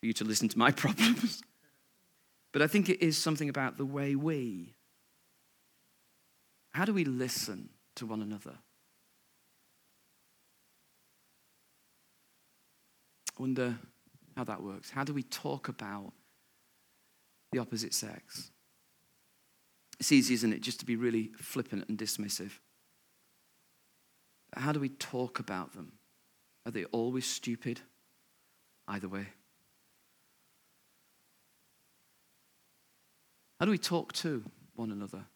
for 0.00 0.06
you 0.06 0.12
to 0.14 0.24
listen 0.24 0.48
to 0.48 0.58
my 0.58 0.70
problems. 0.70 1.42
But 2.52 2.62
I 2.62 2.66
think 2.66 2.88
it 2.88 3.00
is 3.00 3.16
something 3.16 3.48
about 3.48 3.76
the 3.76 3.84
way 3.84 4.14
we, 4.14 4.74
how 6.72 6.84
do 6.84 6.92
we 6.92 7.04
listen 7.04 7.70
to 7.96 8.06
one 8.06 8.22
another? 8.22 8.58
I 13.38 13.42
wonder 13.42 13.78
how 14.36 14.44
that 14.44 14.62
works. 14.62 14.90
How 14.90 15.04
do 15.04 15.14
we 15.14 15.22
talk 15.22 15.68
about 15.68 16.12
the 17.52 17.58
opposite 17.58 17.94
sex? 17.94 18.50
It's 19.98 20.12
easy, 20.12 20.34
isn't 20.34 20.52
it, 20.52 20.62
just 20.62 20.80
to 20.80 20.86
be 20.86 20.96
really 20.96 21.30
flippant 21.38 21.86
and 21.88 21.98
dismissive. 21.98 22.52
How 24.54 24.72
do 24.72 24.80
we 24.80 24.88
talk 24.88 25.38
about 25.38 25.74
them? 25.74 25.92
Are 26.66 26.72
they 26.72 26.84
always 26.86 27.26
stupid? 27.26 27.80
Either 28.88 29.08
way. 29.08 29.26
How 33.60 33.66
do 33.66 33.72
we 33.72 33.78
talk 33.78 34.14
to 34.14 34.42
one 34.74 34.90
another? 34.90 35.26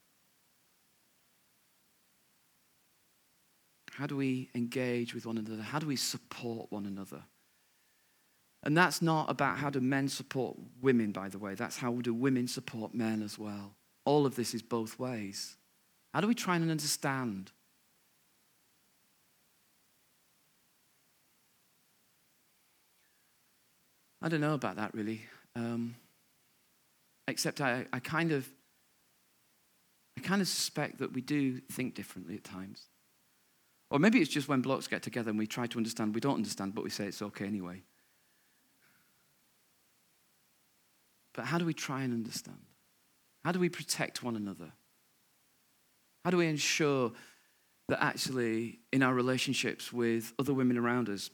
How 3.93 4.07
do 4.07 4.17
we 4.17 4.49
engage 4.55 5.15
with 5.15 5.27
one 5.27 5.37
another? 5.37 5.63
How 5.63 5.79
do 5.79 5.87
we 5.87 5.97
support 5.97 6.73
one 6.73 6.87
another? 6.87 7.23
And 8.63 8.75
that's 8.75 9.03
not 9.03 9.31
about 9.31 9.59
how 9.59 9.69
do 9.69 9.79
men 9.83 10.09
support 10.09 10.57
women, 10.81 11.13
by 11.13 11.29
the 11.29 11.39
way. 11.39 11.55
That's 11.55 11.77
how 11.77 11.93
do 11.97 12.15
women 12.15 12.49
support 12.49 12.95
men 12.95 13.23
as 13.23 13.39
well. 13.39 13.75
All 14.07 14.25
of 14.25 14.37
this 14.37 14.55
is 14.55 14.63
both 14.63 14.99
ways. 14.99 15.59
How 16.15 16.23
do 16.23 16.27
we 16.27 16.35
try 16.35 16.57
and 16.57 16.71
understand? 16.71 17.53
I 24.23 24.31
don't 24.31 24.41
know 24.41 24.55
about 24.55 24.77
that 24.77 24.95
really. 24.95 25.21
Um, 25.55 25.97
except 27.29 27.61
I, 27.61 27.87
I 27.93 27.99
kind 27.99 28.33
of 28.33 28.49
I 30.17 30.21
kind 30.21 30.41
of 30.41 30.49
suspect 30.49 30.99
that 30.99 31.13
we 31.13 31.21
do 31.21 31.59
think 31.59 31.95
differently 31.95 32.37
at 32.37 32.45
times. 32.45 32.89
Or 33.91 33.99
maybe 33.99 34.21
it's 34.21 34.31
just 34.31 34.49
when 34.49 34.61
blocks 34.61 34.87
get 34.87 35.03
together 35.03 35.31
and 35.31 35.39
we 35.39 35.47
try 35.47 35.67
to 35.67 35.77
understand, 35.77 36.15
we 36.15 36.21
don't 36.21 36.37
understand, 36.37 36.75
but 36.75 36.85
we 36.85 36.91
say 36.91 37.07
it's 37.07 37.23
okay 37.23 37.47
anyway. 37.47 37.83
But 41.33 41.47
how 41.47 41.59
do 41.59 41.65
we 41.65 41.75
try 41.75 42.03
and 42.03 42.15
understand? 42.15 42.61
How 43.45 43.53
do 43.53 43.59
we 43.59 43.69
protect 43.69 44.23
one 44.23 44.37
another? 44.37 44.73
How 46.25 46.31
do 46.31 46.39
we 46.39 46.47
ensure 46.47 47.13
that 47.89 48.03
actually 48.03 48.79
in 48.93 49.03
our 49.03 49.13
relationships 49.13 49.93
with 49.93 50.33
other 50.39 50.55
women 50.55 50.79
around 50.79 51.09
us, 51.09 51.29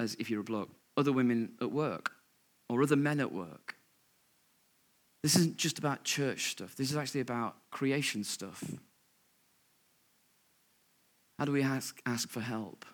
as 0.00 0.16
if 0.18 0.30
you're 0.30 0.40
a 0.40 0.44
bloke, 0.44 0.70
other 0.96 1.12
women 1.12 1.52
at 1.60 1.70
work, 1.70 2.12
or 2.70 2.82
other 2.82 2.96
men 2.96 3.20
at 3.20 3.32
work, 3.32 3.73
this 5.24 5.36
isn't 5.36 5.56
just 5.56 5.78
about 5.78 6.04
church 6.04 6.50
stuff, 6.50 6.76
this 6.76 6.90
is 6.90 6.98
actually 6.98 7.22
about 7.22 7.56
creation 7.70 8.22
stuff. 8.22 8.62
How 11.38 11.46
do 11.46 11.52
we 11.52 11.62
ask, 11.62 11.98
ask 12.04 12.28
for 12.28 12.40
help? 12.40 12.84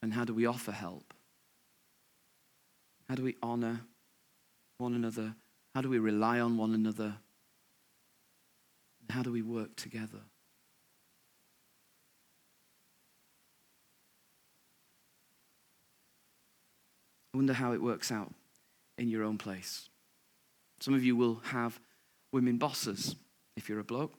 And 0.00 0.14
how 0.14 0.24
do 0.24 0.32
we 0.32 0.46
offer 0.46 0.70
help? 0.70 1.12
How 3.08 3.16
do 3.16 3.24
we 3.24 3.34
honor 3.42 3.80
one 4.78 4.94
another? 4.94 5.34
How 5.74 5.80
do 5.80 5.88
we 5.88 5.98
rely 5.98 6.38
on 6.38 6.56
one 6.56 6.74
another? 6.74 7.16
And 9.00 9.10
how 9.10 9.24
do 9.24 9.32
we 9.32 9.42
work 9.42 9.74
together? 9.74 10.20
I 17.34 17.36
wonder 17.36 17.52
how 17.52 17.72
it 17.72 17.82
works 17.82 18.12
out 18.12 18.32
in 18.96 19.08
your 19.08 19.24
own 19.24 19.38
place. 19.38 19.89
Some 20.80 20.94
of 20.94 21.04
you 21.04 21.14
will 21.14 21.40
have 21.44 21.78
women 22.32 22.56
bosses 22.56 23.16
if 23.56 23.68
you're 23.68 23.80
a 23.80 23.84
bloke. 23.84 24.14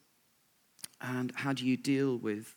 And 0.99 1.31
how 1.35 1.53
do 1.53 1.65
you 1.65 1.77
deal 1.77 2.17
with 2.17 2.55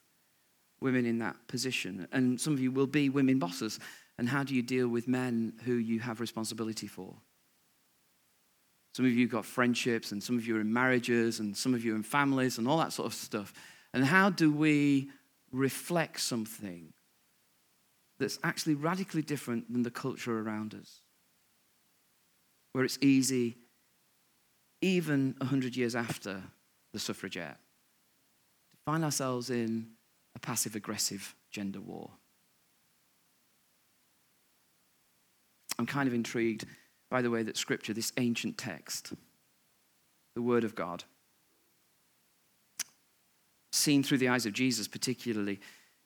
women 0.81 1.07
in 1.07 1.19
that 1.21 1.37
position? 1.49 2.07
And 2.12 2.40
some 2.40 2.53
of 2.53 2.61
you 2.61 2.71
will 2.71 2.87
be 2.87 3.09
women 3.09 3.38
bosses. 3.38 3.81
And 4.19 4.29
how 4.29 4.45
do 4.45 4.55
you 4.55 4.62
deal 4.62 4.88
with 4.88 5.09
men 5.09 5.55
who 5.64 5.75
you 5.75 6.01
have 6.01 6.21
responsibility 6.21 6.87
for? 6.87 7.14
Some 8.95 9.07
of 9.07 9.12
you 9.12 9.27
got 9.27 9.45
friendships, 9.45 10.12
and 10.12 10.23
some 10.23 10.37
of 10.37 10.47
you 10.47 10.57
are 10.57 10.61
in 10.61 10.73
marriages, 10.73 11.40
and 11.40 11.57
some 11.57 11.75
of 11.75 11.85
you 11.85 11.95
are 11.95 11.97
in 11.97 12.05
families, 12.05 12.59
and 12.59 12.69
all 12.69 12.79
that 12.79 12.93
sort 12.93 13.07
of 13.07 13.14
stuff. 13.14 13.53
And 13.93 14.05
how 14.05 14.31
do 14.31 14.53
we 14.53 15.11
reflect 15.51 16.21
something 16.21 16.93
that's 18.21 18.38
actually 18.45 18.75
radically 18.77 19.23
different 19.23 19.73
than 19.73 19.83
the 19.83 19.90
culture 19.90 20.38
around 20.38 20.75
us? 20.75 21.01
Where 22.73 22.85
it's 22.85 22.99
easy 23.01 23.57
even 24.85 25.35
100 25.38 25.77
years 25.77 25.97
after 25.97 26.42
the 26.92 26.99
suffragette, 26.99 27.57
to 28.73 28.79
find 28.85 29.03
ourselves 29.03 29.49
in 29.49 29.88
a 30.37 30.38
passive 30.38 30.77
aggressive 30.77 31.35
gender 31.51 31.81
war. 31.81 32.11
I'm 35.79 35.87
kind 35.87 36.07
of 36.07 36.14
intrigued 36.14 36.66
by 37.11 37.23
the 37.23 37.31
way 37.31 37.42
that 37.42 37.57
Scripture, 37.57 37.94
this 37.94 38.12
ancient 38.18 38.59
text, 38.59 39.14
the 40.35 40.42
Word 40.42 40.64
of 40.64 40.75
God, 40.75 41.05
seen 43.73 44.03
through 44.03 44.18
the 44.18 44.29
eyes 44.29 44.47
of 44.47 44.53
Jesus 44.53 44.87
particularly, 44.87 45.61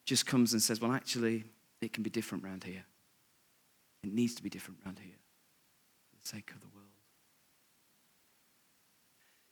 just 0.06 0.24
comes 0.24 0.52
and 0.52 0.62
says, 0.62 0.80
well, 0.80 0.92
actually, 0.92 1.44
it 1.80 1.92
can 1.92 2.02
be 2.02 2.10
different 2.10 2.44
around 2.44 2.64
here. 2.64 2.84
It 4.04 4.12
needs 4.12 4.36
to 4.36 4.42
be 4.42 4.48
different 4.48 4.80
around 4.84 5.00
here 5.00 5.16
for 6.10 6.20
the 6.22 6.28
sake 6.28 6.50
of 6.54 6.60
the 6.60 6.68
world. 6.68 6.87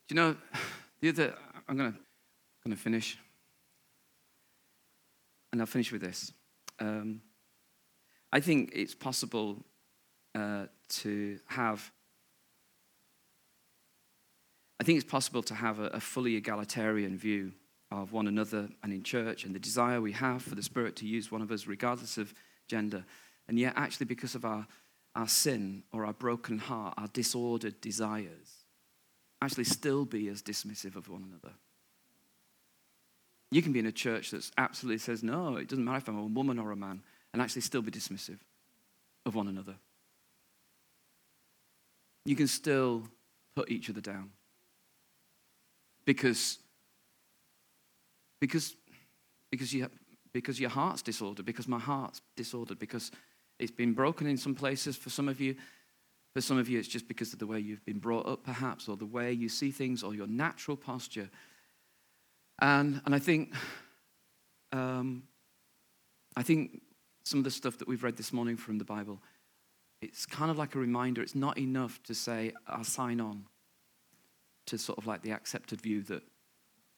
You 0.09 0.17
know, 0.17 0.37
the 1.01 1.09
other, 1.09 1.35
I'm 1.69 1.77
going 1.77 1.93
to, 1.93 1.99
going 2.65 2.77
to 2.77 2.83
finish. 2.83 3.19
And 5.53 5.61
I'll 5.61 5.67
finish 5.67 5.93
with 5.93 6.03
this. 6.03 6.33
Um, 6.79 7.23
I 8.33 8.41
think 8.41 8.73
it's 8.75 8.95
possible 8.95 9.65
uh, 10.35 10.67
to 10.89 11.39
have 11.47 11.91
I 14.79 14.85
think 14.85 14.99
it's 14.99 15.11
possible 15.11 15.43
to 15.45 15.55
have 15.55 15.79
a, 15.79 15.87
a, 15.87 16.01
fully 16.01 16.37
egalitarian 16.37 17.17
view 17.17 17.53
of 17.91 18.13
one 18.13 18.27
another 18.27 18.69
and 18.83 18.93
in 18.93 19.03
church 19.03 19.45
and 19.45 19.55
the 19.55 19.59
desire 19.59 20.01
we 20.01 20.13
have 20.13 20.43
for 20.43 20.55
the 20.55 20.63
Spirit 20.63 20.97
to 20.97 21.07
use 21.07 21.31
one 21.31 21.41
of 21.41 21.51
us 21.51 21.67
regardless 21.67 22.19
of 22.19 22.35
gender. 22.69 23.05
And 23.49 23.59
yet, 23.59 23.75
actually, 23.77 24.07
because 24.07 24.35
of 24.35 24.45
our, 24.45 24.67
our 25.15 25.29
sin 25.29 25.85
or 25.93 26.05
our 26.05 26.13
broken 26.13 26.59
heart, 26.59 26.95
our 26.99 27.07
disordered 27.09 27.81
desires, 27.81 28.56
actually 29.47 29.65
still 29.65 30.05
be 30.05 30.29
as 30.29 30.43
dismissive 30.43 30.97
of 30.97 31.09
one 31.09 31.23
another. 31.23 31.55
You 33.53 33.63
can 33.63 33.73
be 33.73 33.79
in 33.79 33.87
a 33.87 33.93
church 33.93 34.33
that 34.33 34.51
absolutely 34.59 34.99
says, 34.99 35.23
no, 35.23 35.57
it 35.57 35.69
doesn't 35.69 35.85
matter 35.85 35.99
if 35.99 36.09
I'm 36.09 36.19
a 36.19 36.25
woman 36.25 36.59
or 36.59 36.73
a 36.73 36.77
man, 36.77 37.01
and 37.33 37.41
actually 37.41 37.63
still 37.63 37.81
be 37.81 37.93
dismissive 37.93 38.39
of 39.25 39.37
one 39.37 39.47
another. 39.47 39.77
You 42.25 42.35
can 42.35 42.49
still 42.49 43.05
put 43.55 43.71
each 43.71 43.89
other 43.89 44.01
down 44.01 44.31
because 46.05 46.59
because 48.41 48.75
because 49.53 49.73
you 49.73 49.89
because 50.33 50.59
your 50.59 50.71
heart's 50.71 51.03
disordered 51.03 51.47
because 51.47 51.69
my 51.69 51.79
heart's 51.79 52.21
disordered 52.37 52.81
because 52.81 53.13
it's 53.61 53.71
been 53.71 53.93
broken 53.93 54.27
in 54.27 54.37
some 54.37 54.57
places 54.57 54.97
for 54.97 55.09
some 55.09 55.29
of 55.29 55.41
you 55.41 55.55
for 56.37 56.43
some 56.43 56.59
of 56.59 56.69
you 56.69 56.79
it's 56.79 56.87
just 56.87 57.09
because 57.09 57.33
of 57.33 57.39
the 57.39 57.47
way 57.47 57.59
you've 57.59 57.85
been 57.87 57.99
brought 57.99 58.27
up 58.29 58.45
perhaps 58.45 58.89
or 58.89 58.97
the 58.97 59.07
way 59.07 59.33
you 59.33 59.49
see 59.49 59.71
things 59.71 60.03
or 60.03 60.15
your 60.15 60.27
natural 60.27 60.77
posture 60.77 61.31
and 62.61 63.01
and 63.07 63.15
i 63.15 63.19
think 63.19 63.55
um, 64.73 65.23
i 66.37 66.43
think 66.43 66.83
some 67.25 67.39
of 67.39 67.45
the 67.45 67.51
stuff 67.51 67.79
that 67.79 67.89
we've 67.89 68.05
read 68.05 68.19
this 68.19 68.35
morning 68.35 68.55
from 68.55 68.77
the 68.77 68.85
bible 68.85 69.23
it's 70.03 70.27
kind 70.27 70.51
of 70.51 70.59
like 70.59 70.75
a 70.75 70.79
reminder 70.79 71.23
it's 71.23 71.35
not 71.35 71.57
enough 71.57 72.03
to 72.03 72.15
say 72.15 72.53
i'll 72.67 72.85
sign 72.85 73.19
on 73.19 73.47
to 74.67 74.77
sort 74.77 74.99
of 74.99 75.07
like 75.07 75.23
the 75.23 75.33
accepted 75.33 75.81
view 75.81 76.03
that 76.03 76.23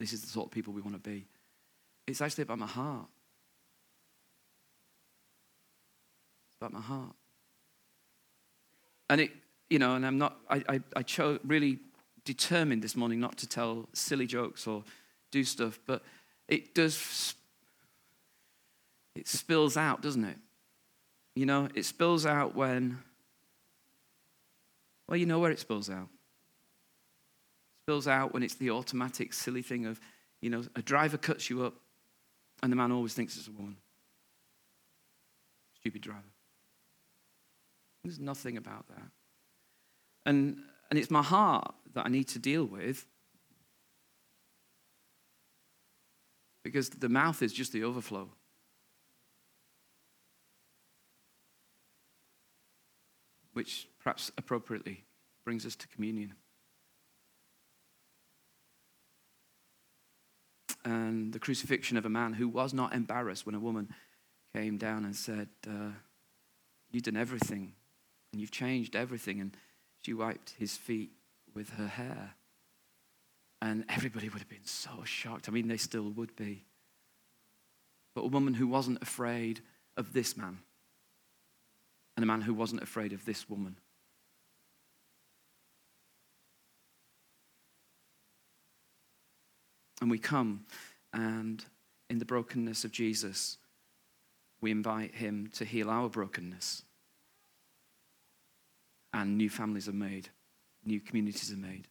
this 0.00 0.12
is 0.12 0.22
the 0.22 0.28
sort 0.28 0.46
of 0.46 0.50
people 0.50 0.72
we 0.72 0.80
want 0.80 0.94
to 0.94 1.10
be. 1.10 1.26
It's 2.06 2.20
actually 2.20 2.42
about 2.42 2.58
my 2.58 2.66
heart. 2.66 3.06
It's 6.48 6.56
about 6.56 6.72
my 6.72 6.80
heart. 6.80 7.14
And 9.10 9.20
it, 9.20 9.30
you 9.70 9.78
know, 9.78 9.94
and 9.94 10.06
I'm 10.06 10.18
not, 10.18 10.38
I, 10.48 10.62
I, 10.68 10.80
I 10.96 11.02
chose 11.02 11.40
really 11.44 11.78
determined 12.24 12.82
this 12.82 12.96
morning 12.96 13.20
not 13.20 13.38
to 13.38 13.46
tell 13.46 13.88
silly 13.92 14.26
jokes 14.26 14.66
or 14.66 14.84
do 15.30 15.44
stuff, 15.44 15.78
but 15.86 16.02
it 16.46 16.74
does, 16.74 17.34
it 19.14 19.28
spills 19.28 19.76
out, 19.76 20.02
doesn't 20.02 20.24
it? 20.24 20.36
You 21.34 21.46
know, 21.46 21.68
it 21.74 21.84
spills 21.84 22.26
out 22.26 22.54
when, 22.54 22.98
well, 25.08 25.16
you 25.16 25.26
know 25.26 25.38
where 25.38 25.50
it 25.50 25.58
spills 25.58 25.88
out 25.88 26.08
It 26.10 27.86
spills 27.86 28.08
out 28.08 28.34
when 28.34 28.42
it's 28.42 28.56
the 28.56 28.70
automatic 28.70 29.32
silly 29.32 29.62
thing 29.62 29.86
of, 29.86 30.00
you 30.40 30.50
know, 30.50 30.64
a 30.76 30.82
driver 30.82 31.16
cuts 31.16 31.48
you 31.48 31.64
up 31.64 31.74
and 32.62 32.72
the 32.72 32.76
man 32.76 32.92
always 32.92 33.14
thinks 33.14 33.36
it's 33.36 33.48
a 33.48 33.52
woman. 33.52 33.76
Stupid 35.80 36.02
driver. 36.02 36.22
There's 38.08 38.18
nothing 38.18 38.56
about 38.56 38.88
that. 38.88 39.10
And, 40.24 40.62
and 40.88 40.98
it's 40.98 41.10
my 41.10 41.22
heart 41.22 41.74
that 41.92 42.06
I 42.06 42.08
need 42.08 42.26
to 42.28 42.38
deal 42.38 42.64
with 42.64 43.04
because 46.64 46.88
the 46.88 47.10
mouth 47.10 47.42
is 47.42 47.52
just 47.52 47.70
the 47.70 47.84
overflow. 47.84 48.30
Which 53.52 53.88
perhaps 54.02 54.32
appropriately 54.38 55.04
brings 55.44 55.66
us 55.66 55.76
to 55.76 55.88
communion. 55.88 56.32
and 60.84 61.34
the 61.34 61.38
crucifixion 61.38 61.98
of 61.98 62.06
a 62.06 62.08
man 62.08 62.32
who 62.32 62.48
was 62.48 62.72
not 62.72 62.94
embarrassed 62.94 63.44
when 63.44 63.54
a 63.54 63.60
woman 63.60 63.92
came 64.54 64.78
down 64.78 65.04
and 65.04 65.14
said, 65.14 65.48
uh, 65.68 65.90
You've 66.90 67.02
done 67.02 67.18
everything 67.18 67.74
and 68.32 68.40
you've 68.40 68.50
changed 68.50 68.96
everything. 68.96 69.40
And 69.40 69.56
she 70.02 70.12
wiped 70.12 70.54
his 70.58 70.76
feet 70.76 71.10
with 71.54 71.70
her 71.70 71.88
hair. 71.88 72.34
And 73.60 73.84
everybody 73.88 74.28
would 74.28 74.38
have 74.38 74.48
been 74.48 74.64
so 74.64 75.02
shocked. 75.04 75.48
I 75.48 75.52
mean, 75.52 75.68
they 75.68 75.76
still 75.76 76.10
would 76.10 76.36
be. 76.36 76.64
But 78.14 78.24
a 78.24 78.28
woman 78.28 78.54
who 78.54 78.66
wasn't 78.66 79.02
afraid 79.02 79.60
of 79.96 80.12
this 80.12 80.36
man, 80.36 80.58
and 82.16 82.24
a 82.24 82.26
man 82.26 82.40
who 82.40 82.54
wasn't 82.54 82.82
afraid 82.82 83.12
of 83.12 83.24
this 83.24 83.48
woman. 83.48 83.76
And 90.00 90.10
we 90.10 90.18
come 90.18 90.64
and 91.12 91.64
in 92.08 92.18
the 92.18 92.24
brokenness 92.24 92.84
of 92.84 92.92
Jesus, 92.92 93.58
we 94.60 94.70
invite 94.70 95.14
him 95.14 95.50
to 95.54 95.64
heal 95.64 95.90
our 95.90 96.08
brokenness. 96.08 96.82
And 99.12 99.38
new 99.38 99.48
families 99.48 99.88
are 99.88 99.92
made, 99.92 100.28
new 100.84 101.00
communities 101.00 101.52
are 101.52 101.56
made. 101.56 101.88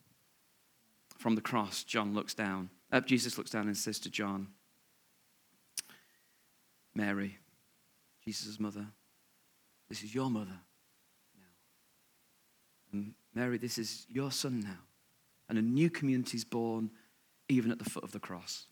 From 1.17 1.35
the 1.35 1.41
cross, 1.41 1.83
John 1.83 2.13
looks 2.13 2.33
down. 2.33 2.69
Uh, 2.91 3.01
Jesus 3.01 3.37
looks 3.37 3.49
down 3.49 3.67
and 3.67 3.75
says 3.75 3.99
to 3.99 4.09
John, 4.09 4.49
Mary, 6.93 7.37
Jesus' 8.23 8.59
mother, 8.59 8.87
this 9.89 10.03
is 10.03 10.13
your 10.13 10.29
mother 10.29 10.59
now. 11.35 11.43
And 12.91 13.13
Mary, 13.33 13.57
this 13.57 13.77
is 13.77 14.05
your 14.09 14.31
son 14.31 14.59
now. 14.59 14.79
And 15.49 15.57
a 15.57 15.61
new 15.61 15.89
community 15.89 16.37
is 16.37 16.43
born 16.43 16.91
even 17.49 17.71
at 17.71 17.79
the 17.79 17.89
foot 17.89 18.03
of 18.03 18.11
the 18.11 18.19
cross. 18.19 18.67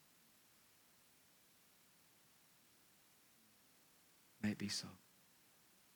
May 4.41 4.51
it 4.51 4.57
be 4.57 4.69
so. 4.69 4.87